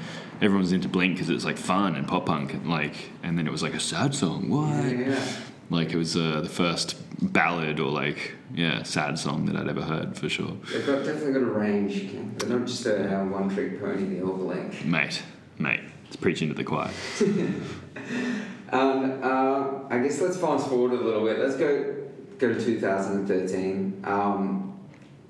everyone 0.42 0.62
was 0.62 0.72
into 0.72 0.88
Blink 0.88 1.16
because 1.16 1.30
it 1.30 1.34
was 1.34 1.44
like 1.46 1.58
fun 1.58 1.96
and 1.98 2.08
pop 2.08 2.26
punk 2.26 2.54
and 2.54 2.70
like 2.70 2.96
and 3.24 3.38
then 3.38 3.46
it 3.46 3.52
was 3.52 3.62
like 3.62 3.74
a 3.74 3.80
sad 3.80 4.16
song. 4.16 4.50
What? 4.50 4.70
Yeah, 4.86 5.10
yeah. 5.10 5.26
Like 5.70 5.92
it 5.92 5.98
was 5.98 6.16
uh, 6.16 6.42
the 6.42 6.50
first 6.50 6.96
ballad 7.22 7.80
or 7.80 7.92
like 7.92 8.36
yeah 8.54 8.84
sad 8.84 9.20
song 9.20 9.46
that 9.46 9.56
I'd 9.56 9.68
ever 9.68 9.82
heard 9.82 10.18
for 10.18 10.30
sure. 10.30 10.58
They've 10.72 10.86
got 10.86 11.06
definitely 11.06 11.34
got 11.34 11.44
a 11.44 11.46
range. 11.46 12.12
They're 12.38 12.58
not 12.58 12.68
just 12.68 12.86
a 12.86 13.22
uh, 13.22 13.26
one 13.26 13.50
trick 13.50 13.80
pony. 13.80 14.16
The 14.16 14.22
Overlink. 14.22 14.86
Mate, 14.86 15.22
mate, 15.58 15.82
it's 16.08 16.16
preaching 16.16 16.50
to 16.50 16.56
the 16.56 16.64
choir. 16.64 16.92
Um, 18.72 19.24
uh, 19.24 19.88
I 19.90 19.98
guess 20.00 20.22
let's 20.22 20.38
fast 20.38 20.68
forward 20.68 20.92
a 20.92 21.02
little 21.02 21.26
bit. 21.26 21.40
Let's 21.40 21.56
go 21.56 21.96
go 22.38 22.54
to 22.54 22.64
2013. 22.64 24.02
Um, 24.06 24.59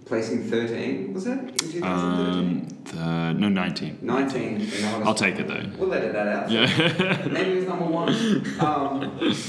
placing 0.10 0.44
13 0.50 1.14
was 1.14 1.28
it 1.28 1.38
in 1.38 1.56
2013? 1.56 1.84
Um, 1.84 2.68
the, 2.86 3.34
no, 3.34 3.48
nineteen. 3.48 4.00
19. 4.02 4.42
in 4.42 4.60
the 4.60 4.88
I'll 5.06 5.14
take 5.14 5.38
it 5.40 5.48
though. 5.48 5.64
We'll 5.78 5.94
edit 5.94 6.14
that 6.14 6.28
out. 6.28 6.50
Yeah. 6.50 7.28
Maybe 7.32 7.52
it 7.52 7.56
was 7.58 7.66
number 7.68 7.86
one. 7.86 8.10
Um, 8.60 9.04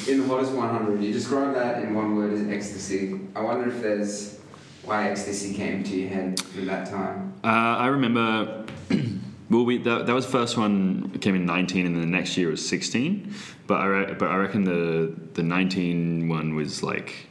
in 0.06 0.20
the 0.20 0.26
hottest 0.28 0.52
100. 0.52 1.02
You 1.02 1.12
describe 1.14 1.54
that 1.54 1.82
in 1.82 1.94
one 1.94 2.14
word 2.14 2.34
as 2.34 2.46
ecstasy. 2.46 3.18
I 3.34 3.40
wonder 3.40 3.70
if 3.70 3.80
there's 3.80 4.38
why 4.84 5.08
ecstasy 5.08 5.54
came 5.54 5.82
to 5.84 5.96
your 5.96 6.10
head 6.10 6.42
at 6.58 6.66
that 6.66 6.90
time. 6.90 7.32
Uh, 7.42 7.46
I 7.46 7.86
remember. 7.86 8.66
well, 9.50 9.64
we 9.64 9.78
that, 9.78 10.06
that 10.06 10.12
was 10.12 10.26
the 10.26 10.32
first 10.32 10.58
one 10.58 11.10
came 11.20 11.34
in 11.34 11.46
19, 11.46 11.86
and 11.86 11.94
then 11.96 12.02
the 12.02 12.06
next 12.18 12.36
year 12.36 12.50
was 12.50 12.66
16. 12.68 13.34
But 13.66 13.80
I 13.80 13.86
re- 13.86 14.14
but 14.18 14.28
I 14.28 14.36
reckon 14.36 14.64
the 14.64 15.14
the 15.32 15.42
19 15.42 16.28
one 16.28 16.54
was 16.54 16.82
like 16.82 17.29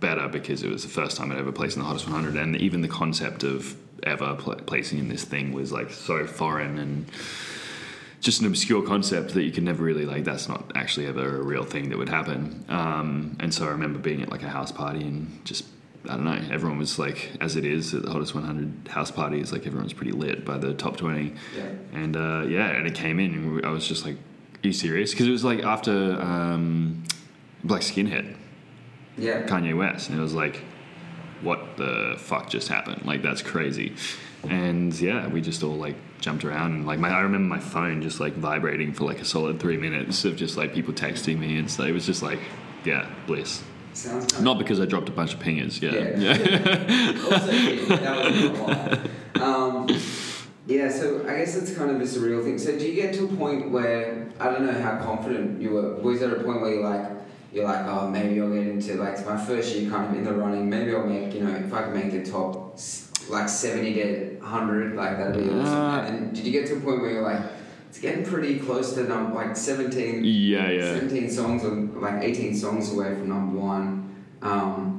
better 0.00 0.28
because 0.28 0.62
it 0.62 0.70
was 0.70 0.82
the 0.82 0.88
first 0.88 1.16
time 1.16 1.32
I'd 1.32 1.38
ever 1.38 1.52
placed 1.52 1.76
in 1.76 1.82
the 1.82 1.86
hottest 1.86 2.06
100, 2.06 2.36
and 2.36 2.56
even 2.56 2.80
the 2.80 2.88
concept 2.88 3.42
of 3.42 3.76
ever 4.02 4.34
pl- 4.34 4.56
placing 4.56 4.98
in 4.98 5.08
this 5.08 5.24
thing 5.24 5.52
was 5.52 5.72
like 5.72 5.90
so 5.90 6.26
foreign 6.26 6.78
and 6.78 7.06
just 8.20 8.40
an 8.40 8.46
obscure 8.46 8.82
concept 8.82 9.34
that 9.34 9.42
you 9.42 9.52
can 9.52 9.64
never 9.64 9.82
really 9.82 10.06
like. 10.06 10.24
That's 10.24 10.48
not 10.48 10.72
actually 10.74 11.06
ever 11.06 11.40
a 11.40 11.42
real 11.42 11.64
thing 11.64 11.90
that 11.90 11.98
would 11.98 12.08
happen. 12.08 12.64
Um, 12.68 13.36
and 13.40 13.52
so 13.52 13.66
I 13.66 13.68
remember 13.68 13.98
being 13.98 14.22
at 14.22 14.30
like 14.30 14.42
a 14.42 14.48
house 14.48 14.72
party 14.72 15.00
and 15.00 15.44
just 15.44 15.64
I 16.08 16.16
don't 16.16 16.24
know. 16.24 16.40
Everyone 16.50 16.78
was 16.78 16.98
like, 16.98 17.30
as 17.40 17.56
it 17.56 17.64
is 17.64 17.94
at 17.94 18.02
the 18.02 18.10
hottest 18.10 18.34
100 18.34 18.88
house 18.88 19.10
parties, 19.10 19.52
like 19.52 19.66
everyone's 19.66 19.94
pretty 19.94 20.12
lit 20.12 20.44
by 20.44 20.58
the 20.58 20.74
top 20.74 20.96
20. 20.96 21.34
Yeah. 21.56 21.62
And 21.92 22.16
uh, 22.16 22.44
yeah, 22.46 22.70
and 22.70 22.86
it 22.86 22.94
came 22.94 23.18
in, 23.18 23.34
and 23.34 23.66
I 23.66 23.70
was 23.70 23.88
just 23.88 24.04
like, 24.04 24.16
"Are 24.16 24.66
you 24.66 24.72
serious?" 24.72 25.12
Because 25.12 25.26
it 25.26 25.30
was 25.30 25.44
like 25.44 25.62
after 25.62 26.20
um, 26.20 27.04
Black 27.62 27.80
Skinhead, 27.80 28.36
Yeah. 29.16 29.42
Kanye 29.46 29.76
West, 29.76 30.10
and 30.10 30.18
it 30.18 30.22
was 30.22 30.34
like, 30.34 30.62
"What 31.42 31.76
the 31.76 32.16
fuck 32.18 32.48
just 32.48 32.68
happened?" 32.68 33.04
Like 33.04 33.22
that's 33.22 33.42
crazy. 33.42 33.94
And 34.48 34.92
yeah, 35.00 35.28
we 35.28 35.40
just 35.40 35.62
all 35.62 35.76
like 35.76 35.96
jumped 36.20 36.44
around, 36.44 36.72
and 36.72 36.86
like 36.86 36.98
my, 36.98 37.10
I 37.10 37.20
remember 37.20 37.48
my 37.48 37.60
phone 37.60 38.02
just 38.02 38.20
like 38.20 38.34
vibrating 38.34 38.92
for 38.92 39.04
like 39.04 39.20
a 39.20 39.24
solid 39.24 39.60
three 39.60 39.76
minutes 39.76 40.24
of 40.24 40.36
just 40.36 40.56
like 40.56 40.74
people 40.74 40.94
texting 40.94 41.38
me, 41.38 41.58
and 41.58 41.70
so 41.70 41.84
it 41.84 41.92
was 41.92 42.06
just 42.06 42.22
like, 42.22 42.40
yeah, 42.84 43.08
bliss. 43.26 43.62
Sounds 43.94 44.40
Not 44.40 44.58
because 44.58 44.80
I 44.80 44.86
dropped 44.86 45.08
a 45.08 45.12
bunch 45.12 45.34
of 45.34 45.40
pingers, 45.40 45.80
yeah. 45.80 46.18
Yeah. 46.18 46.32
also, 47.30 47.52
yeah, 47.52 47.96
that 47.96 49.08
was. 49.34 49.40
Um, 49.40 49.86
yeah, 50.66 50.88
so 50.90 51.24
I 51.28 51.36
guess 51.36 51.54
it's 51.54 51.76
kind 51.76 51.90
of 51.90 52.00
a 52.00 52.04
surreal 52.04 52.42
thing. 52.42 52.58
So 52.58 52.76
do 52.76 52.84
you 52.84 52.94
get 52.94 53.14
to 53.14 53.24
a 53.24 53.28
point 53.28 53.70
where 53.70 54.26
I 54.40 54.50
don't 54.50 54.66
know 54.66 54.72
how 54.72 54.98
confident 54.98 55.60
you 55.60 55.70
were? 55.70 55.94
Was 55.96 56.20
there 56.20 56.34
a 56.34 56.42
point 56.42 56.60
where 56.60 56.74
you're 56.74 56.88
like, 56.88 57.10
you're 57.54 57.64
like, 57.64 57.86
oh, 57.86 58.10
maybe 58.10 58.40
I'll 58.40 58.48
get 58.48 58.66
into 58.66 58.94
like 58.94 59.24
my 59.24 59.36
first 59.36 59.76
year, 59.76 59.88
kind 59.88 60.10
of 60.10 60.16
in 60.16 60.24
the 60.24 60.32
running. 60.34 60.68
Maybe 60.68 60.92
I'll 60.92 61.06
make, 61.06 61.32
you 61.32 61.42
know, 61.42 61.54
if 61.54 61.72
I 61.72 61.82
can 61.82 61.94
make 61.94 62.10
the 62.10 62.28
top 62.28 62.78
like 63.28 63.48
seventy 63.48 63.94
to 63.94 64.40
hundred, 64.40 64.96
like 64.96 65.16
that'd 65.18 65.34
be 65.34 65.48
awesome. 65.48 65.66
Uh, 65.66 66.00
and 66.02 66.34
did 66.34 66.44
you 66.44 66.50
get 66.50 66.66
to 66.66 66.76
a 66.76 66.80
point 66.80 67.00
where 67.00 67.12
you're 67.12 67.22
like, 67.22 67.40
it's 67.88 68.00
getting 68.00 68.24
pretty 68.24 68.58
close 68.58 68.94
to 68.94 69.04
number 69.04 69.36
like 69.36 69.56
seventeen? 69.56 70.24
Yeah, 70.24 70.68
yeah. 70.68 70.94
17 70.94 71.30
songs 71.30 71.64
or 71.64 71.70
like 72.00 72.24
18 72.24 72.56
songs 72.56 72.92
away 72.92 73.14
from 73.14 73.28
number 73.28 73.60
one. 73.60 74.24
Um, 74.42 74.93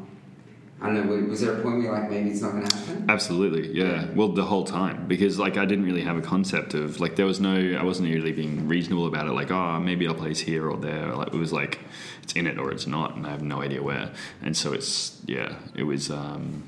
I 0.82 0.88
don't 0.88 1.08
know, 1.08 1.30
was 1.30 1.42
there 1.42 1.54
a 1.54 1.62
point 1.62 1.76
where 1.76 1.84
you're 1.84 1.94
like, 1.94 2.10
maybe 2.10 2.30
it's 2.32 2.42
not 2.42 2.52
going 2.52 2.66
to 2.68 2.76
happen? 2.76 3.06
Absolutely, 3.10 3.72
yeah. 3.72 4.08
Well, 4.14 4.28
the 4.30 4.44
whole 4.44 4.66
time 4.66 5.08
because 5.08 5.40
like 5.40 5.58
I 5.58 5.66
didn't 5.66 5.86
really 5.86 6.02
have 6.02 6.18
a 6.18 6.22
concept 6.22 6.74
of 6.74 7.00
like 7.00 7.16
there 7.16 7.26
was 7.26 7.40
no 7.40 7.56
I 7.80 7.84
wasn't 7.84 8.14
really 8.14 8.34
being 8.34 8.68
reasonable 8.68 9.08
about 9.08 9.28
it. 9.28 9.32
Like 9.32 9.52
oh 9.52 9.80
maybe 9.80 10.06
I'll 10.08 10.14
place 10.16 10.40
here 10.40 10.70
or 10.70 10.78
there. 10.78 11.16
Like 11.16 11.28
it 11.30 11.38
was 11.38 11.54
like 11.54 11.80
it's 12.24 12.34
in 12.34 12.46
it 12.46 12.58
or 12.60 12.72
it's 12.72 12.88
not, 12.88 13.16
and 13.16 13.26
I 13.26 13.32
have 13.32 13.42
no 13.42 13.62
idea 13.62 13.82
where. 13.82 14.12
And 14.42 14.56
so 14.56 14.74
it's 14.74 15.22
yeah, 15.26 15.56
it 15.76 15.84
was. 15.84 16.12
um 16.12 16.64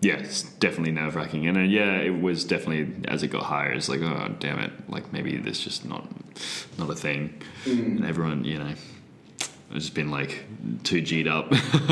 yeah, 0.00 0.14
it's 0.14 0.44
definitely 0.44 0.92
nerve 0.92 1.16
wracking, 1.16 1.48
and 1.48 1.56
uh, 1.56 1.62
yeah, 1.62 1.96
it 1.96 2.22
was 2.22 2.44
definitely 2.44 2.94
as 3.08 3.24
it 3.24 3.28
got 3.32 3.42
higher. 3.42 3.72
It's 3.72 3.88
like, 3.88 4.00
oh 4.00 4.32
damn 4.38 4.60
it, 4.60 4.70
like 4.88 5.12
maybe 5.12 5.36
this 5.38 5.58
just 5.58 5.84
not, 5.84 6.06
not 6.78 6.88
a 6.88 6.94
thing, 6.94 7.42
and 7.66 8.04
everyone, 8.04 8.44
you 8.44 8.60
know, 8.60 8.74
it's 9.70 9.84
just 9.84 9.94
been 9.94 10.10
like 10.10 10.44
too 10.84 11.00
G'd 11.00 11.28
up. 11.28 11.50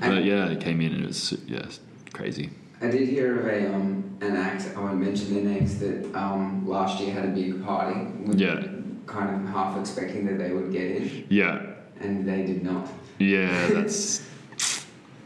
but 0.00 0.24
yeah, 0.24 0.48
it 0.48 0.60
came 0.60 0.80
in 0.80 0.92
and 0.94 1.04
it 1.04 1.08
was 1.08 1.32
yeah, 1.46 1.66
crazy. 2.12 2.50
I 2.80 2.88
did 2.88 3.08
hear 3.08 3.38
of 3.40 3.46
a 3.46 3.74
um, 3.74 4.18
an 4.20 4.36
act, 4.36 4.68
I 4.76 4.80
won't 4.80 4.98
mention 4.98 5.34
their 5.34 5.44
names, 5.44 5.78
that 5.78 6.14
um, 6.14 6.66
last 6.68 7.00
year 7.00 7.12
had 7.14 7.24
a 7.24 7.28
big 7.28 7.64
party. 7.64 8.00
Yeah. 8.34 8.62
Kind 9.06 9.34
of 9.46 9.52
half 9.52 9.78
expecting 9.78 10.24
that 10.26 10.38
they 10.38 10.50
would 10.52 10.72
get 10.72 10.82
in, 10.96 11.26
Yeah, 11.28 11.60
and 12.00 12.26
they 12.26 12.44
did 12.44 12.62
not. 12.64 12.88
yeah, 13.18 13.68
that's 13.72 14.26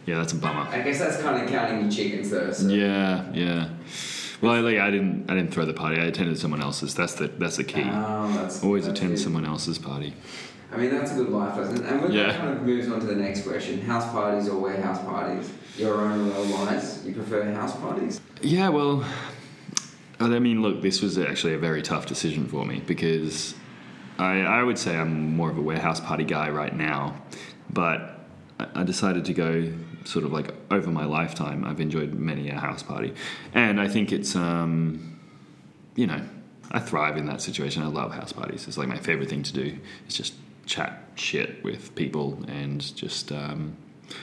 yeah, 0.04 0.16
that's 0.16 0.32
a 0.32 0.36
bummer. 0.36 0.68
I 0.70 0.82
guess 0.82 0.98
that's 0.98 1.20
kind 1.22 1.42
of 1.42 1.48
counting 1.48 1.82
your 1.82 1.90
chickens 1.90 2.30
though. 2.30 2.50
So. 2.50 2.68
Yeah, 2.68 3.30
yeah. 3.32 3.68
Well, 4.40 4.52
I, 4.52 4.60
like 4.60 4.78
I 4.78 4.90
didn't, 4.90 5.30
I 5.30 5.34
didn't 5.34 5.52
throw 5.52 5.64
the 5.64 5.74
party. 5.74 6.00
I 6.00 6.04
attended 6.06 6.38
someone 6.38 6.60
else's. 6.62 6.94
That's 6.94 7.14
the 7.14 7.28
that's 7.28 7.56
the 7.56 7.64
key. 7.64 7.82
Um, 7.82 8.34
that's, 8.34 8.64
Always 8.64 8.86
that's 8.86 8.98
attend 8.98 9.14
it. 9.14 9.18
someone 9.18 9.44
else's 9.44 9.78
party. 9.78 10.14
I 10.70 10.76
mean, 10.76 10.90
that's 10.90 11.12
a 11.12 11.14
good 11.14 11.30
life 11.30 11.56
lesson. 11.56 11.84
And 11.86 12.02
with 12.02 12.12
Yeah. 12.12 12.26
that 12.32 12.40
kind 12.40 12.50
of 12.56 12.62
moves 12.62 12.88
on 12.88 13.00
to 13.00 13.06
the 13.06 13.16
next 13.16 13.42
question 13.42 13.80
house 13.82 14.10
parties 14.12 14.48
or 14.48 14.58
warehouse 14.60 15.02
parties? 15.02 15.50
Your 15.78 16.00
own 16.02 16.28
well 16.28 16.66
wise, 16.66 17.04
you 17.06 17.14
prefer 17.14 17.50
house 17.52 17.74
parties? 17.76 18.20
Yeah, 18.42 18.68
well, 18.68 19.04
I 20.20 20.38
mean, 20.38 20.62
look, 20.62 20.82
this 20.82 21.00
was 21.00 21.16
actually 21.18 21.54
a 21.54 21.58
very 21.58 21.80
tough 21.82 22.06
decision 22.06 22.46
for 22.46 22.64
me 22.66 22.82
because 22.86 23.54
I, 24.18 24.40
I 24.40 24.62
would 24.62 24.78
say 24.78 24.96
I'm 24.96 25.36
more 25.36 25.50
of 25.50 25.56
a 25.58 25.62
warehouse 25.62 26.00
party 26.00 26.24
guy 26.24 26.50
right 26.50 26.74
now, 26.74 27.16
but 27.72 28.00
I 28.58 28.66
I 28.74 28.82
decided 28.82 29.24
to 29.26 29.32
go 29.34 29.72
sort 30.04 30.24
of 30.24 30.32
like 30.32 30.52
over 30.72 30.90
my 30.90 31.04
lifetime. 31.04 31.64
I've 31.64 31.80
enjoyed 31.80 32.12
many 32.14 32.50
a 32.50 32.58
house 32.58 32.82
party, 32.82 33.14
and 33.54 33.80
I 33.80 33.86
think 33.88 34.10
it's, 34.10 34.34
um, 34.34 35.16
you 35.94 36.06
know, 36.08 36.20
I 36.72 36.80
thrive 36.80 37.16
in 37.16 37.26
that 37.26 37.40
situation. 37.40 37.82
I 37.84 37.86
love 37.86 38.12
house 38.12 38.32
parties. 38.32 38.66
It's 38.66 38.76
like 38.76 38.88
my 38.88 38.98
favorite 38.98 39.28
thing 39.30 39.44
to 39.44 39.52
do. 39.52 39.78
It's 40.06 40.16
just 40.16 40.34
chat 40.68 41.02
shit 41.16 41.64
with 41.64 41.94
people 41.96 42.38
and 42.46 42.94
just 42.94 43.32
um, 43.32 43.76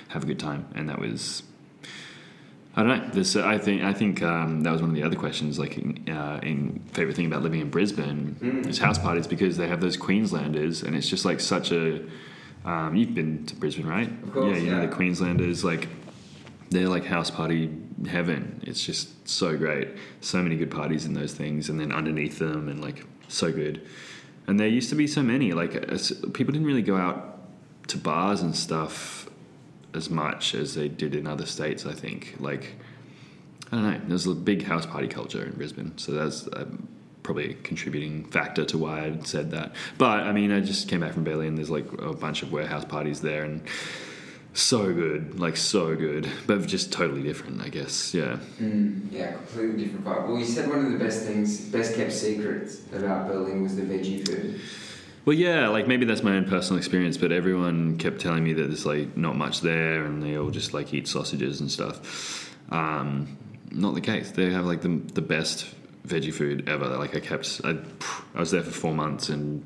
have 0.10 0.24
a 0.24 0.26
good 0.26 0.40
time, 0.40 0.68
and 0.76 0.88
that 0.90 1.00
was 1.00 1.44
I 2.78 2.84
don't 2.84 3.08
know. 3.08 3.10
This, 3.14 3.38
I 3.38 3.58
think, 3.58 3.84
I 3.84 3.94
think 3.94 4.22
um, 4.22 4.62
that 4.64 4.72
was 4.72 4.82
one 4.82 4.90
of 4.90 4.96
the 4.98 5.04
other 5.04 5.16
questions. 5.16 5.58
Like, 5.58 5.78
in, 5.78 6.10
uh, 6.10 6.42
in 6.44 6.82
favorite 6.92 7.16
thing 7.16 7.26
about 7.26 7.42
living 7.42 7.62
in 7.62 7.70
Brisbane 7.70 8.36
Mm. 8.42 8.68
is 8.68 8.80
house 8.80 9.00
parties 9.00 9.28
because 9.28 9.56
they 9.56 9.68
have 9.68 9.80
those 9.80 9.96
Queenslanders, 9.96 10.84
and 10.84 10.96
it's 10.96 11.08
just 11.08 11.24
like 11.26 11.40
such 11.40 11.72
a. 11.72 12.02
Um, 12.66 12.96
you've 12.96 13.14
been 13.16 13.46
to 13.46 13.56
Brisbane, 13.56 13.88
right? 13.88 14.10
Of 14.24 14.34
course, 14.34 14.58
yeah, 14.58 14.64
you 14.64 14.72
know 14.72 14.82
yeah. 14.82 14.88
the 14.88 14.94
Queenslanders, 14.94 15.64
like 15.64 15.88
they're 16.70 16.90
like 16.90 17.06
house 17.06 17.32
party 17.32 17.72
heaven. 18.10 18.60
It's 18.64 18.84
just 18.84 19.30
so 19.30 19.56
great. 19.56 19.88
So 20.20 20.42
many 20.42 20.58
good 20.58 20.72
parties 20.72 21.06
in 21.06 21.14
those 21.14 21.34
things, 21.34 21.70
and 21.70 21.80
then 21.80 21.94
underneath 21.94 22.40
them, 22.40 22.68
and 22.68 22.82
like 22.82 23.06
so 23.30 23.54
good. 23.54 23.88
And 24.48 24.60
there 24.60 24.68
used 24.68 24.90
to 24.90 24.96
be 24.96 25.08
so 25.08 25.22
many. 25.22 25.54
Like 25.54 25.74
people 26.34 26.54
didn't 26.54 26.66
really 26.66 26.82
go 26.82 26.96
out 26.96 27.40
to 27.88 27.98
bars 27.98 28.42
and 28.42 28.56
stuff 28.56 29.30
as 29.94 30.10
much 30.10 30.54
as 30.54 30.76
they 30.76 30.88
did 30.88 31.16
in 31.16 31.28
other 31.28 31.46
states. 31.46 31.86
I 31.86 31.94
think. 31.94 32.36
Like 32.40 32.76
I 33.72 33.76
don't 33.76 33.84
know. 33.84 34.02
There's 34.08 34.28
a 34.28 34.34
big 34.34 34.64
house 34.64 34.86
party 34.86 35.08
culture 35.08 35.44
in 35.44 35.54
Brisbane, 35.54 35.98
so 35.98 36.12
that's 36.12 36.48
probably 37.24 37.52
a 37.52 37.54
contributing 37.56 38.24
factor 38.26 38.64
to 38.66 38.78
why 38.78 39.06
I 39.06 39.20
said 39.24 39.50
that. 39.52 39.74
But 39.98 40.22
I 40.22 40.32
mean, 40.32 40.52
I 40.52 40.60
just 40.60 40.88
came 40.88 41.00
back 41.00 41.14
from 41.14 41.26
and 41.26 41.58
there's 41.58 41.72
like 41.72 41.92
a 42.00 42.14
bunch 42.14 42.44
of 42.44 42.52
warehouse 42.52 42.86
parties 42.86 43.22
there, 43.22 43.44
and 43.44 43.62
so 44.56 44.94
good, 44.94 45.40
like 45.40 45.58
so 45.58 45.96
good, 45.96 46.30
but 46.48 46.66
just 46.66 46.92
totally 46.92 47.22
different, 47.22 47.62
I 47.62 47.70
guess. 47.70 48.14
Yeah. 48.14 48.40
Mm, 48.60 49.12
yeah, 49.12 49.34
completely 49.34 49.84
different 49.86 50.06
vibe. 50.06 50.28
Well, 50.28 50.40
you 50.40 50.46
said 50.46 50.70
one 50.70 50.86
of 50.86 50.92
the 50.92 50.98
best 50.98 51.24
things, 51.24 51.60
best 51.60 51.96
kept 51.96 52.14
secrets 52.14 52.82
about 52.94 53.28
Berlin 53.28 53.62
was 53.62 53.76
the 53.76 53.84
veggie 53.84 54.26
food. 54.26 54.60
Well, 55.26 55.36
yeah, 55.36 55.70
like 55.70 55.88
maybe 55.88 56.06
that's 56.06 56.24
my 56.24 56.38
own 56.38 56.46
personal 56.46 56.78
experience, 56.78 57.18
but 57.18 57.32
everyone 57.32 57.98
kept 57.98 58.22
telling 58.22 58.44
me 58.44 58.54
that 58.54 58.64
there's 58.64 58.86
like 58.86 59.18
not 59.18 59.36
much 59.36 59.62
there, 59.62 60.06
and 60.06 60.22
they 60.22 60.38
all 60.38 60.52
just 60.52 60.74
like 60.74 60.94
eat 60.94 61.08
sausages 61.08 61.60
and 61.62 61.72
stuff. 61.72 62.56
Um, 62.72 63.38
not 63.72 63.96
the 63.96 64.02
case. 64.02 64.32
They 64.32 64.52
have 64.52 64.66
like 64.66 64.82
the 64.82 65.02
the 65.14 65.22
best 65.22 65.68
veggie 66.08 66.34
food 66.34 66.70
ever. 66.70 66.88
Like 66.98 67.16
I 67.16 67.20
kept, 67.20 67.62
I, 67.64 67.78
I 68.36 68.40
was 68.40 68.52
there 68.52 68.62
for 68.62 68.72
four 68.72 68.94
months, 68.94 69.30
and 69.30 69.66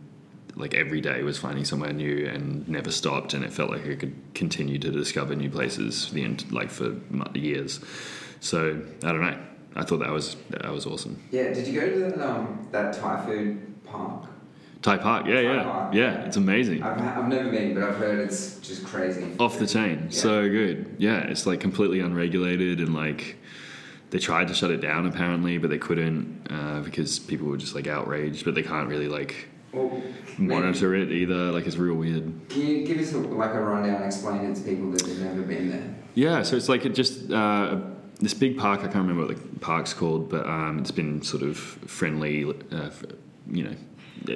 like 0.56 0.74
every 0.74 1.02
day 1.02 1.24
was 1.24 1.38
finding 1.38 1.66
somewhere 1.66 1.94
new 1.94 2.26
and 2.28 2.68
never 2.68 2.92
stopped, 2.92 3.34
and 3.34 3.44
it 3.44 3.54
felt 3.54 3.70
like 3.70 3.86
I 3.88 3.96
could 3.96 4.16
continue 4.34 4.78
to 4.80 4.92
discover 4.92 5.36
new 5.36 5.50
places 5.50 6.10
the 6.12 6.24
end, 6.24 6.52
like 6.52 6.70
for 6.70 6.96
years. 7.34 7.80
So 8.40 8.82
I 9.04 9.12
don't 9.12 9.22
know. 9.22 9.38
I 9.76 9.84
thought 9.84 10.00
that 10.00 10.12
was 10.12 10.36
that 10.50 10.72
was 10.72 10.86
awesome. 10.86 11.22
Yeah, 11.32 11.54
did 11.54 11.68
you 11.68 11.80
go 11.80 11.90
to 11.90 12.00
that, 12.00 12.22
um, 12.28 12.68
that 12.72 12.94
Thai 12.94 13.26
food 13.26 13.86
park? 13.86 14.26
Thai 14.82 14.96
Park, 14.98 15.26
yeah, 15.28 15.34
Thai 15.36 15.42
yeah, 15.42 15.64
Park, 15.64 15.94
yeah. 15.94 16.02
yeah. 16.02 16.26
It's 16.26 16.38
amazing. 16.38 16.82
I've, 16.82 17.02
I've 17.02 17.28
never 17.28 17.50
been, 17.52 17.74
but 17.74 17.84
I've 17.84 17.98
heard 17.98 18.18
it's 18.20 18.60
just 18.60 18.86
crazy. 18.86 19.26
off 19.38 19.60
the 19.60 19.68
chain 19.68 20.04
Yeah. 20.10 20.18
so 20.18 20.48
good 20.50 20.96
yeah 20.98 21.20
it's 21.20 21.46
like 21.46 21.60
completely 21.60 22.00
unregulated 22.00 22.80
and 22.80 22.96
like 22.96 23.36
they 24.12 24.20
tried 24.20 24.48
to 24.48 24.54
shut 24.54 24.72
it 24.72 24.80
down 24.80 25.06
apparently 25.06 25.58
but 25.58 25.70
they 25.70 25.78
couldn't 25.80 26.48
uh, 26.50 26.80
because 26.80 27.20
people 27.20 27.48
were 27.48 27.58
just 27.58 27.76
like 27.76 27.88
outraged 27.88 28.46
but 28.46 28.56
they 28.56 28.64
can't 28.64 28.88
really 28.88 29.10
like 29.10 29.50
Well, 29.72 30.02
monitor 30.38 30.96
it 30.96 31.12
either 31.12 31.52
like 31.52 31.68
it's 31.68 31.76
real 31.78 31.96
weird 31.96 32.24
Can 32.50 32.62
you 32.62 32.86
give 32.88 32.98
us 33.00 33.14
a, 33.14 33.20
like 33.20 33.54
a 33.54 33.62
rundown, 33.62 34.04
explain 34.04 34.46
it 34.46 34.56
to 34.56 34.62
people 34.62 34.92
that 34.92 35.02
have 35.02 35.20
never 35.20 35.42
been 35.44 35.70
there? 35.70 35.96
yeah 36.16 36.42
so 36.44 36.56
it's 36.56 36.70
like 36.70 36.86
it 36.86 36.96
just 36.96 37.32
uh, 37.32 37.78
this 38.20 38.34
big 38.34 38.58
park 38.58 38.80
i 38.80 38.84
can't 38.84 38.96
remember 38.96 39.26
what 39.28 39.38
the 39.54 39.60
park's 39.60 39.94
called 39.94 40.30
but 40.30 40.46
um, 40.48 40.80
it's 40.80 40.92
been 40.92 41.22
sort 41.22 41.44
of 41.44 41.58
friendly 41.58 42.46
uh, 42.46 42.84
f- 42.86 43.04
you 43.48 43.64
know 43.64 43.76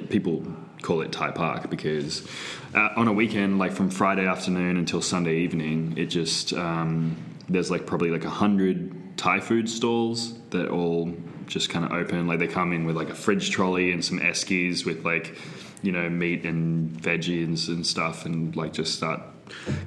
people 0.08 0.46
call 0.82 1.00
it 1.00 1.10
Thai 1.12 1.30
Park 1.30 1.70
because 1.70 2.26
uh, 2.74 2.90
on 2.96 3.08
a 3.08 3.12
weekend, 3.12 3.58
like 3.58 3.72
from 3.72 3.88
Friday 3.90 4.26
afternoon 4.26 4.76
until 4.76 5.00
Sunday 5.00 5.36
evening, 5.38 5.94
it 5.96 6.06
just 6.06 6.52
um, 6.52 7.16
there's 7.48 7.70
like 7.70 7.86
probably 7.86 8.10
like 8.10 8.24
a 8.24 8.30
hundred 8.30 9.16
Thai 9.16 9.40
food 9.40 9.68
stalls 9.68 10.38
that 10.50 10.68
all 10.68 11.14
just 11.46 11.70
kind 11.70 11.84
of 11.84 11.92
open. 11.92 12.26
Like 12.26 12.38
they 12.38 12.46
come 12.46 12.72
in 12.72 12.84
with 12.84 12.96
like 12.96 13.10
a 13.10 13.14
fridge 13.14 13.50
trolley 13.50 13.92
and 13.92 14.04
some 14.04 14.20
eskies 14.20 14.84
with 14.84 15.04
like 15.04 15.38
you 15.82 15.92
know 15.92 16.08
meat 16.08 16.44
and 16.44 16.90
veggies 16.90 17.68
and 17.68 17.86
stuff, 17.86 18.24
and 18.24 18.54
like 18.56 18.72
just 18.72 18.94
start 18.94 19.20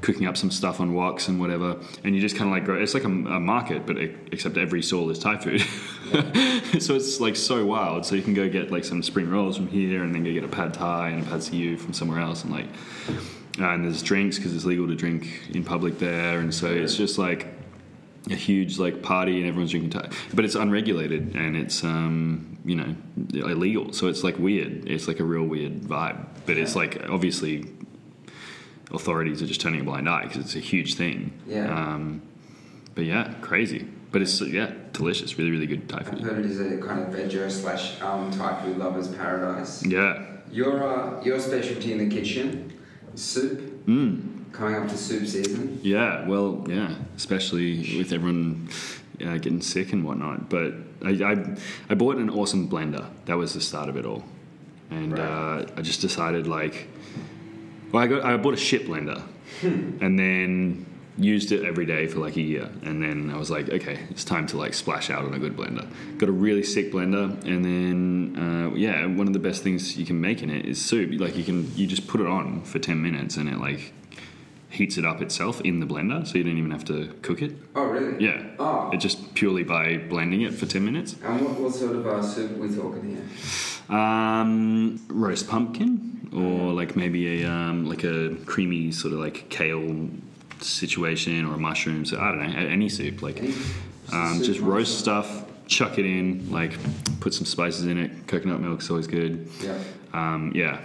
cooking 0.01 0.27
up 0.27 0.37
some 0.37 0.51
stuff 0.51 0.79
on 0.79 0.93
woks 0.93 1.27
and 1.27 1.39
whatever, 1.39 1.77
and 2.03 2.15
you 2.15 2.21
just 2.21 2.35
kind 2.35 2.49
of 2.49 2.55
like 2.55 2.65
grow. 2.65 2.81
It's 2.81 2.93
like 2.93 3.03
a, 3.03 3.07
a 3.07 3.39
market, 3.39 3.85
but 3.85 3.97
it, 3.97 4.15
except 4.31 4.57
every 4.57 4.81
stall 4.81 5.09
is 5.09 5.19
Thai 5.19 5.37
food. 5.37 5.61
so 6.81 6.95
it's 6.95 7.19
like 7.19 7.35
so 7.35 7.65
wild. 7.65 8.05
So 8.05 8.15
you 8.15 8.21
can 8.21 8.33
go 8.33 8.49
get 8.49 8.71
like 8.71 8.85
some 8.85 9.01
spring 9.03 9.29
rolls 9.29 9.57
from 9.57 9.67
here, 9.67 10.03
and 10.03 10.13
then 10.13 10.23
go 10.23 10.31
get 10.31 10.43
a 10.43 10.47
pad 10.47 10.73
Thai 10.73 11.09
and 11.09 11.25
a 11.25 11.29
pad 11.29 11.43
see 11.43 11.75
from 11.75 11.93
somewhere 11.93 12.19
else, 12.19 12.43
and 12.43 12.53
like. 12.53 12.67
Uh, 13.59 13.69
and 13.71 13.85
there's 13.85 14.03
drinks 14.03 14.37
because 14.37 14.53
it's 14.53 14.65
legal 14.65 14.87
to 14.87 14.93
drink 14.93 15.49
in 15.49 15.63
public 15.63 15.97
there, 15.97 16.37
and 16.37 16.53
so 16.53 16.67
it's 16.67 16.95
just 16.95 17.17
like 17.17 17.56
a 18.29 18.35
huge 18.35 18.77
like 18.77 19.01
party 19.01 19.37
and 19.39 19.47
everyone's 19.47 19.71
drinking 19.71 19.91
Thai, 19.91 20.09
but 20.33 20.45
it's 20.45 20.55
unregulated 20.55 21.35
and 21.35 21.55
it's 21.55 21.83
um, 21.83 22.57
you 22.65 22.75
know 22.75 22.95
illegal. 23.33 23.93
So 23.93 24.07
it's 24.07 24.23
like 24.23 24.37
weird. 24.37 24.87
It's 24.87 25.07
like 25.07 25.19
a 25.19 25.23
real 25.23 25.43
weird 25.43 25.81
vibe. 25.81 26.25
But 26.45 26.57
it's 26.57 26.75
like 26.75 27.09
obviously 27.09 27.65
authorities 28.91 29.41
are 29.41 29.47
just 29.47 29.61
turning 29.61 29.81
a 29.81 29.83
blind 29.83 30.09
eye 30.09 30.23
because 30.23 30.37
it's 30.37 30.55
a 30.55 30.59
huge 30.59 30.95
thing. 30.95 31.33
Yeah. 31.45 31.67
Um, 31.73 32.21
but 32.95 33.05
yeah, 33.05 33.33
crazy. 33.41 33.87
But 34.11 34.21
it's 34.21 34.39
yeah, 34.41 34.71
delicious. 34.93 35.37
Really, 35.37 35.51
really 35.51 35.67
good 35.67 35.87
Thai 35.89 35.99
I've 35.99 36.07
food. 36.07 36.21
heard 36.21 36.39
it 36.39 36.45
is 36.45 36.59
a 36.59 36.77
kind 36.77 37.01
of 37.01 37.13
veggie 37.13 37.51
slash 37.51 38.01
um, 38.01 38.31
Thai 38.31 38.61
food 38.63 38.77
lover's 38.77 39.09
paradise. 39.09 39.85
Yeah. 39.85 40.25
Your 40.49 40.87
uh, 40.87 41.21
your 41.23 41.39
specialty 41.39 41.91
in 41.91 41.97
the 41.97 42.15
kitchen, 42.15 42.73
soup. 43.15 43.85
Mm. 43.85 44.36
Coming 44.51 44.75
up 44.75 44.87
to 44.89 44.97
soup 44.97 45.27
season. 45.27 45.79
Yeah, 45.83 46.27
well, 46.27 46.65
yeah, 46.67 46.95
especially 47.15 47.97
with 47.97 48.11
everyone 48.11 48.69
uh, 49.23 49.37
getting 49.37 49.61
sick 49.61 49.93
and 49.93 50.03
whatnot. 50.03 50.49
But 50.49 50.73
I, 51.05 51.09
I, 51.11 51.55
I 51.89 51.93
bought 51.95 52.17
an 52.17 52.29
awesome 52.29 52.67
blender. 52.69 53.05
That 53.25 53.37
was 53.37 53.53
the 53.53 53.61
start 53.61 53.87
of 53.89 53.97
it 53.97 54.05
all, 54.05 54.23
and 54.89 55.13
Right. 55.17 55.21
uh, 55.21 55.65
I 55.75 55.81
just 55.81 56.01
decided 56.01 56.47
like, 56.47 56.87
well, 57.91 58.03
I 58.03 58.07
got 58.07 58.25
I 58.25 58.37
bought 58.37 58.53
a 58.53 58.57
shit 58.57 58.87
blender, 58.87 59.21
Hmm. 59.61 59.97
and 60.03 60.17
then 60.19 60.85
used 61.19 61.51
it 61.51 61.63
every 61.65 61.85
day 61.85 62.05
for 62.07 62.19
like 62.19 62.35
a 62.37 62.41
year, 62.41 62.69
and 62.83 63.01
then 63.01 63.29
I 63.31 63.37
was 63.37 63.49
like, 63.51 63.69
okay, 63.69 63.99
it's 64.09 64.23
time 64.23 64.45
to 64.47 64.57
like 64.57 64.73
splash 64.73 65.09
out 65.09 65.23
on 65.25 65.33
a 65.33 65.39
good 65.39 65.55
blender. 65.57 65.87
Got 66.17 66.29
a 66.29 66.31
really 66.31 66.63
sick 66.63 66.91
blender, 66.91 67.31
and 67.45 67.63
then 67.65 68.37
uh, 68.71 68.75
yeah, 68.75 69.05
one 69.05 69.27
of 69.27 69.33
the 69.33 69.39
best 69.39 69.61
things 69.63 69.97
you 69.97 70.05
can 70.05 70.19
make 70.21 70.41
in 70.41 70.49
it 70.49 70.65
is 70.65 70.83
soup. 70.83 71.19
Like 71.19 71.35
you 71.37 71.43
can 71.43 71.71
you 71.75 71.85
just 71.85 72.07
put 72.07 72.21
it 72.21 72.27
on 72.27 72.63
for 72.63 72.79
ten 72.79 73.01
minutes, 73.01 73.37
and 73.37 73.49
it 73.49 73.57
like 73.59 73.93
heats 74.69 74.97
it 74.97 75.05
up 75.05 75.21
itself 75.21 75.61
in 75.61 75.79
the 75.79 75.85
blender, 75.85 76.25
so 76.27 76.37
you 76.37 76.43
don't 76.43 76.57
even 76.57 76.71
have 76.71 76.85
to 76.85 77.07
cook 77.21 77.41
it. 77.41 77.53
Oh 77.75 77.85
really? 77.85 78.23
Yeah. 78.23 78.43
Oh. 78.59 78.89
It 78.91 78.97
just 78.97 79.33
purely 79.33 79.63
by 79.63 79.97
blending 79.97 80.41
it 80.41 80.53
for 80.53 80.65
10 80.65 80.83
minutes. 80.83 81.15
And 81.23 81.41
what, 81.41 81.59
what 81.59 81.73
sort 81.73 81.95
of 81.95 82.05
uh, 82.07 82.21
soup 82.21 82.51
are 82.51 82.55
we 82.55 82.75
talking 82.75 83.09
here? 83.09 83.95
Um, 83.97 84.99
roast 85.07 85.47
pumpkin, 85.47 86.29
or 86.35 86.73
like 86.73 86.95
maybe 86.95 87.43
a 87.43 87.49
um, 87.49 87.85
like 87.85 88.03
a 88.03 88.35
creamy 88.45 88.91
sort 88.91 89.13
of 89.13 89.19
like 89.19 89.49
kale 89.49 90.09
situation, 90.59 91.45
or 91.45 91.57
mushrooms. 91.57 92.13
I 92.13 92.31
don't 92.31 92.51
know, 92.51 92.59
any 92.59 92.89
soup. 92.89 93.21
Like 93.21 93.37
Any 93.37 93.53
um, 94.11 94.37
soup 94.37 94.45
just 94.45 94.59
roast 94.59 94.99
stuff, 94.99 95.45
chuck 95.67 95.97
it 95.97 96.05
in, 96.05 96.51
like 96.51 96.77
put 97.21 97.33
some 97.33 97.45
spices 97.45 97.85
in 97.85 97.97
it. 97.97 98.27
Coconut 98.27 98.59
milk's 98.59 98.89
always 98.89 99.07
good. 99.07 99.49
Yeah. 99.63 99.77
Um, 100.13 100.51
yeah. 100.53 100.81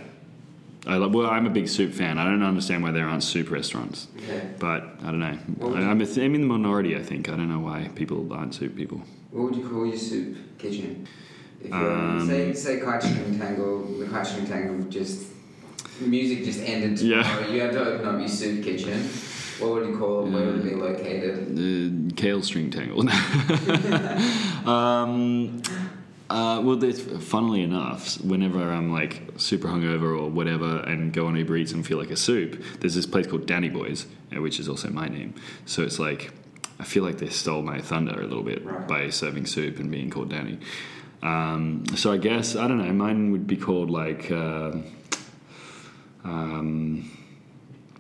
I, 0.87 0.97
lo- 0.97 1.09
well, 1.09 1.31
I'm 1.31 1.47
a 1.47 1.51
big 1.51 1.69
soup 1.69 1.93
fan. 1.93 2.19
I 2.19 2.25
don't 2.25 2.43
understand 2.43 2.83
why 2.83 2.91
there 2.91 3.07
aren't 3.07 3.23
soup 3.23 3.51
restaurants, 3.51 4.09
Okay. 4.19 4.49
but 4.59 4.83
I 5.03 5.07
don't 5.07 5.21
know. 5.21 5.39
Well- 5.59 5.77
I, 5.77 5.81
I'm, 5.81 6.01
a 6.01 6.07
th- 6.07 6.19
in 6.19 6.33
the 6.33 6.39
minority. 6.41 6.97
I 6.97 7.03
think 7.03 7.29
I 7.29 7.37
don't 7.37 7.49
know 7.49 7.61
why 7.61 7.89
people 7.95 8.33
aren't 8.33 8.55
soup 8.55 8.75
people. 8.77 9.01
What 9.31 9.45
would 9.45 9.57
you 9.57 9.69
call 9.69 9.87
your 9.87 9.97
soup 9.97 10.37
kitchen? 10.59 11.07
If 11.63 11.69
you're, 11.71 11.93
Um, 11.93 12.27
say 12.27 12.53
say 12.53 12.81
Kai 12.81 12.99
Chicken 12.99 13.39
Tangle, 13.39 13.85
the 13.99 14.07
Kai 14.07 14.25
Chicken 14.25 14.47
Tangle 14.47 14.91
just 14.91 15.29
music 16.01 16.45
just 16.45 16.61
ended 16.61 16.99
Yeah. 17.01 17.47
You 17.49 17.61
had 17.61 17.73
to 17.73 17.81
open 17.85 18.07
up 18.09 18.19
your 18.19 18.29
soup 18.29 18.65
kitchen. 18.65 18.99
What 19.61 19.71
would 19.75 19.89
you 19.89 19.97
call 19.99 20.27
it? 20.27 20.31
Where 20.31 20.47
would 20.47 20.57
it 20.59 20.65
be 20.65 20.75
located? 20.75 21.57
The 21.57 22.13
kale 22.17 22.43
string 22.43 22.71
tangle. 22.71 23.09
um, 24.69 25.63
uh, 26.33 26.61
well, 26.61 26.77
there's, 26.77 27.01
funnily 27.01 27.63
enough, 27.63 28.21
whenever 28.23 28.61
I'm 28.61 28.93
like 28.93 29.23
super 29.37 29.69
hungover 29.69 30.19
or 30.19 30.29
whatever 30.31 30.81
and 30.81 31.13
go 31.13 31.27
on 31.27 31.37
Uber 31.37 31.57
Eats 31.57 31.73
and 31.73 31.87
feel 31.87 31.99
like 31.99 32.11
a 32.11 32.17
soup, 32.17 32.63
there's 32.81 32.95
this 32.95 33.07
place 33.07 33.27
called 33.27 33.47
Danny 33.47 33.69
Boys, 33.69 34.07
uh, 34.35 34.41
which 34.41 34.59
is 34.59 34.69
also 34.69 34.89
my 34.91 35.09
name. 35.09 35.35
So 35.67 35.83
it's 35.83 35.99
like, 35.99 36.33
I 36.81 36.85
feel 36.85 37.05
like 37.05 37.19
they 37.19 37.29
stole 37.29 37.63
my 37.63 37.81
thunder 37.81 38.21
a 38.21 38.27
little 38.27 38.43
bit 38.43 38.65
Right. 38.65 38.89
by 38.89 39.11
serving 39.11 39.47
soup 39.47 39.79
and 39.79 39.91
being 39.91 40.11
called 40.11 40.31
Danny. 40.31 40.59
Um, 41.23 41.85
so 41.95 42.13
I 42.13 42.17
guess, 42.17 42.57
I 42.57 42.67
don't 42.67 42.79
know, 42.79 42.93
mine 42.93 43.31
would 43.33 43.47
be 43.47 43.57
called 43.57 43.91
like. 43.91 44.31
Uh, 44.31 44.73
um, 46.25 47.11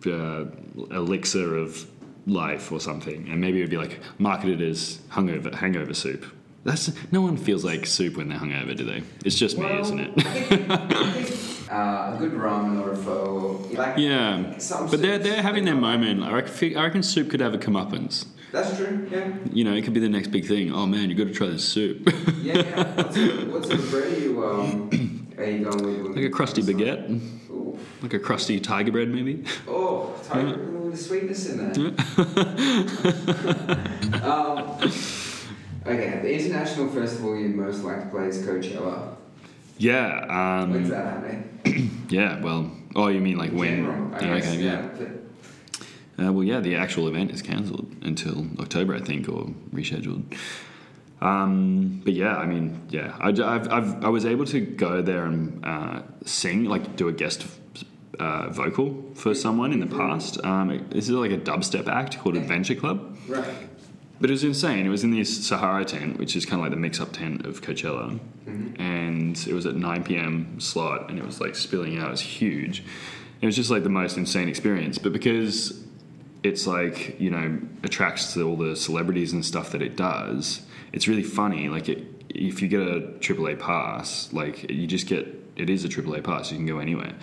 uh, 0.07 0.45
elixir 0.91 1.57
of 1.57 1.87
life 2.27 2.73
or 2.73 2.81
something, 2.81 3.29
and 3.29 3.41
maybe 3.41 3.59
it 3.59 3.63
would 3.63 3.71
be 3.71 3.77
like 3.77 4.01
marketed 4.19 4.61
as 4.61 4.99
hungover 5.11 5.55
hangover 5.55 5.95
soup. 5.95 6.25
That's 6.65 6.93
no 7.11 7.21
one 7.23 7.37
feels 7.37 7.65
like 7.65 7.87
soup 7.87 8.17
when 8.17 8.29
they're 8.29 8.39
hungover, 8.39 8.77
do 8.77 8.85
they? 8.85 9.03
It's 9.25 9.37
just 9.37 9.59
me, 9.59 9.67
isn't 9.81 9.99
it? 9.99 10.13
uh, 11.71 12.15
a 12.15 12.17
good 12.19 12.33
ramen 12.33 12.81
or 12.81 12.93
a 12.93 12.97
pho. 12.97 13.67
Like, 13.73 13.99
yeah, 13.99 14.55
but 14.91 15.03
they're 15.03 15.19
they're 15.19 15.43
having 15.43 15.65
their 15.65 15.75
moment. 15.75 16.23
I 16.23 16.33
reckon, 16.33 16.77
I 16.77 16.85
reckon 16.85 17.03
soup 17.03 17.31
could 17.31 17.41
have 17.41 17.55
a 17.55 17.59
comeuppance. 17.59 18.27
That's 18.53 18.77
true. 18.77 19.09
Yeah. 19.11 19.33
You 19.51 19.65
know, 19.65 19.73
it 19.75 19.83
could 19.83 19.95
be 19.95 20.01
the 20.01 20.09
next 20.11 20.29
big 20.29 20.47
thing. 20.47 20.73
Oh 20.73 20.87
man, 20.87 21.09
you 21.09 21.17
got 21.17 21.25
to 21.25 21.33
try 21.33 21.47
this 21.49 21.65
soup, 21.67 22.07
Yeah. 22.43 22.59
yeah. 22.59 22.95
What 22.95 23.15
sort 23.15 23.31
of, 23.31 23.53
what 23.53 23.65
sort 23.65 23.79
of 23.81 23.91
bread 23.91 24.13
are 24.13 24.21
you 24.21 24.45
um 24.45 25.35
are 25.39 25.45
you 25.45 25.65
going 25.65 25.85
with? 25.85 26.03
with 26.09 26.17
like 26.17 26.27
a 26.27 26.31
crusty 26.31 26.63
baguette, 26.63 27.09
Ooh. 27.51 27.79
like 28.03 28.13
a 28.13 28.19
crusty 28.19 28.61
tiger 28.61 28.93
bread, 28.93 29.09
maybe. 29.09 29.43
Oh, 29.67 30.13
tiger, 30.25 30.49
little 30.49 30.85
bit 30.85 30.93
of 30.93 30.99
sweetness 31.01 31.47
in 31.49 31.57
there. 31.59 31.95
um, 34.23 34.79
okay, 35.87 36.21
the 36.23 36.33
international 36.35 36.89
festival 36.89 37.37
you 37.37 37.49
most 37.49 37.83
like 37.85 38.03
to 38.03 38.09
play 38.11 38.27
is 38.27 38.45
Coachella. 38.47 39.17
Yeah, 39.79 40.61
um, 40.63 40.73
When's 40.73 40.91
that 40.91 41.05
happening? 41.05 42.07
yeah. 42.09 42.41
Well, 42.41 42.71
oh, 42.95 43.09
you 43.09 43.21
mean 43.21 43.39
like 43.39 43.51
when? 43.53 43.85
General, 43.85 44.11
Yeah, 44.23 44.39
guess, 44.41 44.49
okay, 44.53 44.61
yeah. 44.63 44.89
but- 44.99 46.25
Uh, 46.25 46.33
well, 46.33 46.45
yeah, 46.45 46.61
the 46.61 46.77
actual 46.77 47.09
event 47.09 47.31
is 47.31 47.43
cancelled 47.43 47.91
until 48.03 48.47
October, 48.61 48.95
I 48.95 49.01
think, 49.01 49.29
or 49.29 49.47
rescheduled. 49.75 50.37
Um, 51.21 52.01
but 52.05 52.13
yeah, 52.13 52.37
I 52.37 52.47
mean, 52.47 52.81
yeah, 52.91 53.17
I, 53.21 53.29
I've, 53.29 53.73
I've, 53.73 54.05
I 54.05 54.09
was 54.09 54.27
able 54.27 54.45
to 54.47 54.61
go 54.61 55.03
there 55.03 55.25
and 55.25 55.65
uh, 55.65 56.03
sing, 56.25 56.65
like 56.65 56.97
do 56.97 57.09
a 57.09 57.13
guest 57.13 57.47
uh, 58.19 58.51
vocal 58.51 59.03
for 59.15 59.35
someone 59.35 59.73
in 59.73 59.81
the 59.81 59.87
past. 59.87 60.45
Um, 60.45 60.87
this 60.91 61.05
is 61.09 61.11
like 61.11 61.31
a 61.31 61.39
dubstep 61.39 61.89
act 61.89 62.19
called 62.19 62.37
Adventure 62.37 62.75
Club. 62.75 63.17
Right. 63.29 63.47
But 64.23 64.31
it 64.31 64.35
was 64.35 64.45
insane. 64.45 64.87
It 64.87 64.89
was 64.89 65.03
in 65.03 65.11
this 65.11 65.49
Sahara 65.49 65.85
tent, 65.85 66.17
which 66.17 66.37
is 66.37 66.47
kind 66.47 66.61
of 66.61 66.61
like 66.61 66.71
the 66.71 66.77
mix-up 66.77 67.13
tent 67.13 67.45
of 67.45 67.61
Coachella, 67.61 68.21
mm-hmm. 68.47 68.81
and 68.81 69.37
it 69.49 69.53
was 69.53 69.67
at 69.67 69.75
9 69.75 70.05
p.m. 70.05 70.61
slot, 70.61 71.11
and 71.11 71.19
it 71.19 71.27
was 71.27 71.41
like 71.41 71.57
spilling 71.57 71.99
out. 71.99 72.07
It 72.07 72.11
was 72.13 72.21
huge. 72.21 72.85
It 73.41 73.47
was 73.47 73.57
just 73.57 73.69
like 73.69 73.83
the 73.83 73.89
most 73.89 74.17
insane 74.17 74.49
experience. 74.49 74.97
But 74.97 75.13
because 75.13 75.83
it's 76.45 76.69
like 76.69 77.19
you 77.19 77.31
know 77.31 77.61
attracts 77.83 78.33
to 78.35 78.49
all 78.49 78.55
the 78.55 78.77
celebrities 78.77 79.33
and 79.33 79.45
stuff 79.45 79.73
that 79.73 79.83
it 79.83 79.97
does, 79.97 80.63
it's 80.93 81.09
really 81.09 81.25
funny. 81.25 81.69
Like 81.69 81.89
it, 81.89 82.07
if 82.29 82.63
you 82.63 82.69
get 82.69 82.83
a 82.83 83.01
AAA 83.19 83.59
pass, 83.59 84.33
like 84.33 84.71
you 84.71 84.87
just 84.87 85.09
get 85.09 85.27
it 85.57 85.69
is 85.69 85.85
a 85.85 85.89
AAA 85.89 86.23
pass. 86.23 86.53
You 86.53 86.59
can 86.59 86.67
go 86.67 86.79
anywhere. 86.79 87.15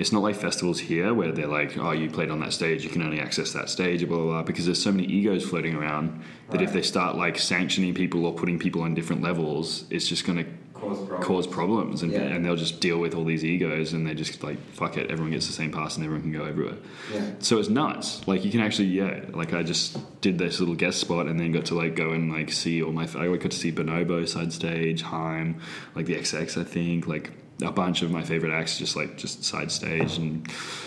It's 0.00 0.12
not 0.12 0.22
like 0.22 0.34
festivals 0.36 0.78
here 0.80 1.12
where 1.12 1.30
they're 1.30 1.46
like, 1.46 1.76
oh, 1.78 1.92
you 1.92 2.08
played 2.10 2.30
on 2.30 2.40
that 2.40 2.52
stage, 2.52 2.82
you 2.84 2.90
can 2.90 3.02
only 3.02 3.20
access 3.20 3.52
that 3.52 3.68
stage, 3.68 4.00
blah, 4.08 4.16
blah, 4.16 4.26
blah, 4.26 4.42
because 4.42 4.64
there's 4.66 4.82
so 4.82 4.90
many 4.90 5.04
egos 5.04 5.42
floating 5.48 5.74
around 5.74 6.22
that 6.50 6.62
if 6.62 6.72
they 6.72 6.82
start 6.82 7.16
like 7.16 7.38
sanctioning 7.38 7.92
people 7.94 8.24
or 8.26 8.32
putting 8.34 8.58
people 8.58 8.80
on 8.82 8.94
different 8.94 9.22
levels, 9.22 9.84
it's 9.90 10.08
just 10.08 10.24
going 10.26 10.38
to 10.38 10.46
Cause 10.80 10.96
problems. 11.06 11.26
cause 11.26 11.46
problems 11.46 12.02
and, 12.02 12.10
Yeah. 12.12 12.20
and 12.20 12.42
they'll 12.42 12.56
just 12.56 12.80
deal 12.80 12.98
with 12.98 13.14
all 13.14 13.26
these 13.26 13.44
egos 13.44 13.92
and 13.92 14.06
they 14.06 14.14
just 14.14 14.42
like, 14.42 14.58
fuck 14.72 14.96
it, 14.96 15.10
everyone 15.10 15.32
gets 15.32 15.46
the 15.46 15.52
same 15.52 15.70
pass 15.70 15.96
and 15.96 16.04
everyone 16.06 16.22
can 16.22 16.32
go 16.32 16.46
everywhere. 16.46 16.78
Yeah. 17.12 17.32
So 17.40 17.58
it's 17.58 17.68
nuts. 17.68 18.26
Like 18.26 18.46
you 18.46 18.50
can 18.50 18.60
actually, 18.60 18.88
yeah. 18.88 19.20
Like 19.40 19.52
I 19.52 19.62
just 19.62 19.98
did 20.22 20.38
this 20.38 20.58
little 20.58 20.74
guest 20.74 20.98
spot 20.98 21.26
and 21.26 21.38
then 21.38 21.52
got 21.52 21.66
to 21.66 21.74
like 21.74 21.94
go 21.96 22.12
and 22.12 22.32
like 22.32 22.50
see 22.50 22.82
all 22.82 22.92
my. 22.92 23.02
I 23.02 23.26
got 23.36 23.50
to 23.50 23.58
see 23.58 23.70
Bonobo 23.70 24.26
side 24.26 24.54
stage, 24.54 25.02
Haim, 25.02 25.60
like 25.94 26.06
the 26.06 26.14
XX, 26.14 26.58
I 26.58 26.64
think, 26.64 27.06
like 27.06 27.30
a 27.62 27.70
bunch 27.70 28.02
of 28.02 28.10
my 28.10 28.22
favorite 28.22 28.52
acts, 28.52 28.78
just 28.78 28.96
like 28.96 29.16
just 29.16 29.44
side 29.44 29.70
stage, 29.70 30.16
and 30.18 30.44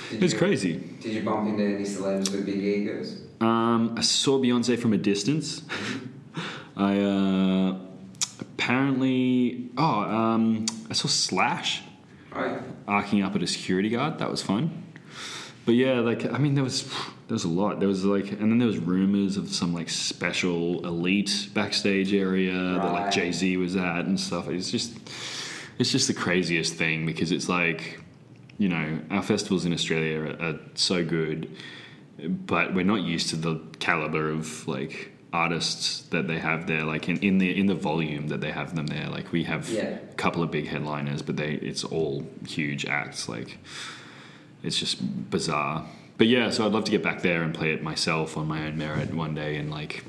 Did 0.10 0.16
it 0.18 0.22
was 0.22 0.34
you- 0.34 0.40
crazy. 0.40 0.74
Did 1.02 1.14
you 1.14 1.24
bump 1.24 1.48
into 1.50 1.64
any 1.64 1.84
celebs 1.84 2.32
with 2.32 2.46
big 2.46 2.58
egos? 2.58 3.22
Um, 3.42 3.96
I 3.98 4.02
saw 4.02 4.40
Beyonce 4.40 4.78
from 4.80 4.94
a 4.94 4.98
distance. 4.98 5.62
I 6.78 7.00
uh, 7.00 7.78
apparently. 8.40 9.70
Oh, 9.78 9.84
um, 10.02 10.66
I 10.90 10.94
saw 10.94 11.08
Slash 11.08 11.82
Right. 12.34 12.60
arcing 12.88 13.22
up 13.22 13.36
at 13.36 13.44
a 13.44 13.48
security 13.48 13.90
guard. 13.90 14.18
That 14.20 14.32
was 14.32 14.42
fun. 14.42 14.84
But 15.66 15.76
yeah, 15.76 16.00
like 16.00 16.26
I 16.32 16.38
mean, 16.40 16.56
there 16.56 16.64
was 16.64 16.84
there 17.28 17.36
was 17.36 17.44
a 17.44 17.50
lot. 17.50 17.80
There 17.80 17.88
was 17.88 18.04
like, 18.04 18.32
and 18.32 18.52
then 18.52 18.58
there 18.58 18.68
was 18.68 18.78
rumors 18.80 19.38
of 19.38 19.50
some 19.50 19.74
like 19.74 19.90
special 19.90 20.86
elite 20.86 21.50
backstage 21.54 22.14
area 22.14 22.54
that 22.54 22.92
like 22.92 23.12
Jay 23.12 23.32
Z 23.32 23.56
was 23.58 23.76
at 23.76 24.06
and 24.06 24.20
stuff. 24.20 24.50
It's 24.50 24.72
just 24.72 24.98
it's 25.80 25.92
just 25.92 26.08
the 26.08 26.14
craziest 26.14 26.74
thing 26.76 27.06
because 27.06 27.32
it's 27.32 27.50
like 27.50 28.00
you 28.58 28.70
know 28.70 29.00
our 29.10 29.24
festivals 29.24 29.66
in 29.66 29.74
Australia 29.74 30.20
are, 30.22 30.42
are 30.48 30.60
so 30.76 31.04
good 31.04 31.50
but 32.28 32.74
we're 32.74 32.86
not 32.86 33.02
used 33.02 33.30
to 33.30 33.36
the 33.36 33.60
caliber 33.80 34.30
of 34.30 34.68
like 34.68 35.12
artists 35.34 36.04
that 36.10 36.28
they 36.28 36.38
have 36.38 36.68
there. 36.68 36.84
Like 36.84 37.10
in, 37.10 37.18
in 37.18 37.40
the 37.40 37.58
in 37.60 37.66
the 37.66 37.74
volume 37.74 38.28
that 38.28 38.40
they 38.40 38.52
have 38.52 38.76
them 38.76 38.86
there 38.88 39.10
like 39.10 39.32
we 39.32 39.44
have 39.46 39.68
Yeah. 39.70 39.98
a 40.12 40.14
couple 40.16 40.44
of 40.44 40.52
big 40.52 40.68
headliners 40.68 41.22
but 41.24 41.38
they 41.38 41.54
it's 41.54 41.84
all 41.84 42.26
huge 42.48 42.86
acts. 42.86 43.28
Like 43.28 43.58
it's 44.62 44.78
just 44.80 45.30
bizarre. 45.32 45.86
But 46.20 46.28
yeah 46.28 46.52
so 46.52 46.66
i'd 46.66 46.72
love 46.72 46.84
to 46.86 46.92
get 46.92 47.02
back 47.02 47.24
there 47.24 47.42
and 47.42 47.54
play 47.54 47.72
it 47.74 47.82
myself 47.82 48.38
on 48.38 48.48
my 48.48 48.68
own 48.68 48.78
merit 48.78 49.12
one 49.14 49.34
day 49.34 49.56
and 49.58 49.72
like 49.72 50.06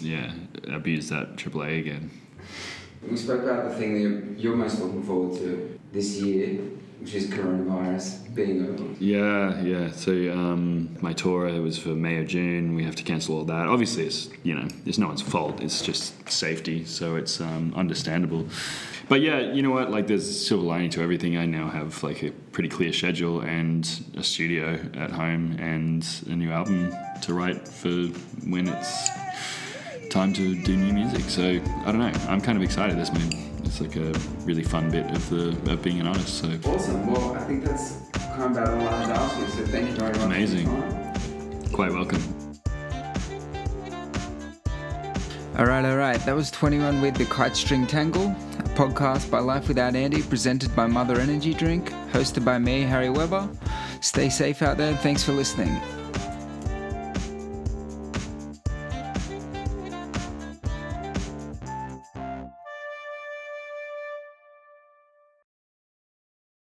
yeah 0.00 0.32
abuse 0.68 1.08
that 1.10 1.36
aaa 1.36 1.78
again 1.78 2.10
We 3.02 3.16
spoke 3.16 3.42
about 3.42 3.68
the 3.68 3.74
thing 3.74 3.94
that 3.94 4.40
you're 4.40 4.56
most 4.56 4.80
looking 4.80 5.02
forward 5.02 5.38
to 5.38 5.78
this 5.92 6.20
year, 6.20 6.60
which 7.00 7.14
is 7.14 7.28
coronavirus 7.28 8.34
being 8.34 8.66
over. 8.66 8.84
Yeah, 8.98 9.60
yeah. 9.62 9.90
So 9.92 10.12
um, 10.32 10.96
my 11.00 11.12
tour 11.12 11.48
it 11.48 11.60
was 11.60 11.78
for 11.78 11.90
May 11.90 12.16
or 12.16 12.24
June. 12.24 12.74
We 12.74 12.84
have 12.84 12.96
to 12.96 13.02
cancel 13.02 13.36
all 13.36 13.44
that. 13.44 13.68
Obviously, 13.68 14.06
it's 14.06 14.28
you 14.42 14.54
know 14.54 14.68
it's 14.84 14.98
no 14.98 15.06
one's 15.06 15.22
fault. 15.22 15.60
It's 15.62 15.82
just 15.82 16.28
safety, 16.30 16.84
so 16.84 17.16
it's 17.16 17.40
um, 17.40 17.72
understandable. 17.76 18.46
But 19.08 19.20
yeah, 19.20 19.38
you 19.38 19.62
know 19.62 19.70
what? 19.70 19.90
Like, 19.90 20.08
there's 20.08 20.28
a 20.28 20.32
silver 20.32 20.64
lining 20.64 20.90
to 20.90 21.02
everything. 21.02 21.36
I 21.36 21.46
now 21.46 21.68
have 21.68 22.02
like 22.02 22.24
a 22.24 22.32
pretty 22.50 22.68
clear 22.68 22.92
schedule 22.92 23.40
and 23.40 23.88
a 24.16 24.22
studio 24.22 24.80
at 24.94 25.12
home 25.12 25.56
and 25.60 26.04
a 26.26 26.34
new 26.34 26.50
album 26.50 26.92
to 27.22 27.34
write 27.34 27.68
for 27.68 27.90
when 28.48 28.68
it's 28.68 29.08
time 30.10 30.32
to 30.34 30.54
do 30.54 30.76
new 30.76 30.92
music. 30.92 31.22
So 31.22 31.42
I 31.42 31.92
don't 31.92 31.98
know. 31.98 32.12
I'm 32.28 32.40
kind 32.40 32.56
of 32.56 32.62
excited. 32.62 32.98
This 32.98 33.10
been 33.10 33.32
it's 33.64 33.80
like 33.80 33.96
a 33.96 34.12
really 34.44 34.62
fun 34.62 34.90
bit 34.90 35.06
of 35.10 35.28
the 35.28 35.72
of 35.72 35.82
being 35.82 36.00
an 36.00 36.06
artist. 36.06 36.38
So 36.38 36.48
Awesome. 36.64 37.06
Well, 37.06 37.34
I 37.34 37.40
think 37.40 37.64
that's 37.64 38.00
kind 38.12 38.56
of 38.56 38.62
about 38.62 38.68
all 38.68 38.88
I 38.88 38.96
had 38.96 39.14
to 39.14 39.20
ask 39.20 39.38
you. 39.38 39.46
So 39.48 39.70
thank 39.70 39.88
you 39.90 39.96
very 39.96 40.12
much. 40.12 40.22
Amazing. 40.22 40.66
quite 41.72 41.92
welcome. 41.92 42.22
All 45.58 45.64
right, 45.64 45.84
all 45.86 45.96
right. 45.96 46.20
That 46.26 46.34
was 46.36 46.50
21 46.50 47.00
with 47.00 47.14
the 47.14 47.24
Kite 47.24 47.56
String 47.56 47.86
Tangle, 47.86 48.26
a 48.26 48.62
podcast 48.76 49.30
by 49.30 49.38
Life 49.38 49.68
Without 49.68 49.96
Andy, 49.96 50.20
presented 50.22 50.74
by 50.76 50.86
Mother 50.86 51.18
Energy 51.18 51.54
Drink, 51.54 51.90
hosted 52.12 52.44
by 52.44 52.58
me, 52.58 52.82
Harry 52.82 53.08
Webber. 53.08 53.48
Stay 54.02 54.28
safe 54.28 54.60
out 54.60 54.76
there. 54.76 54.90
and 54.90 54.98
Thanks 55.00 55.22
for 55.22 55.32
listening. 55.32 55.80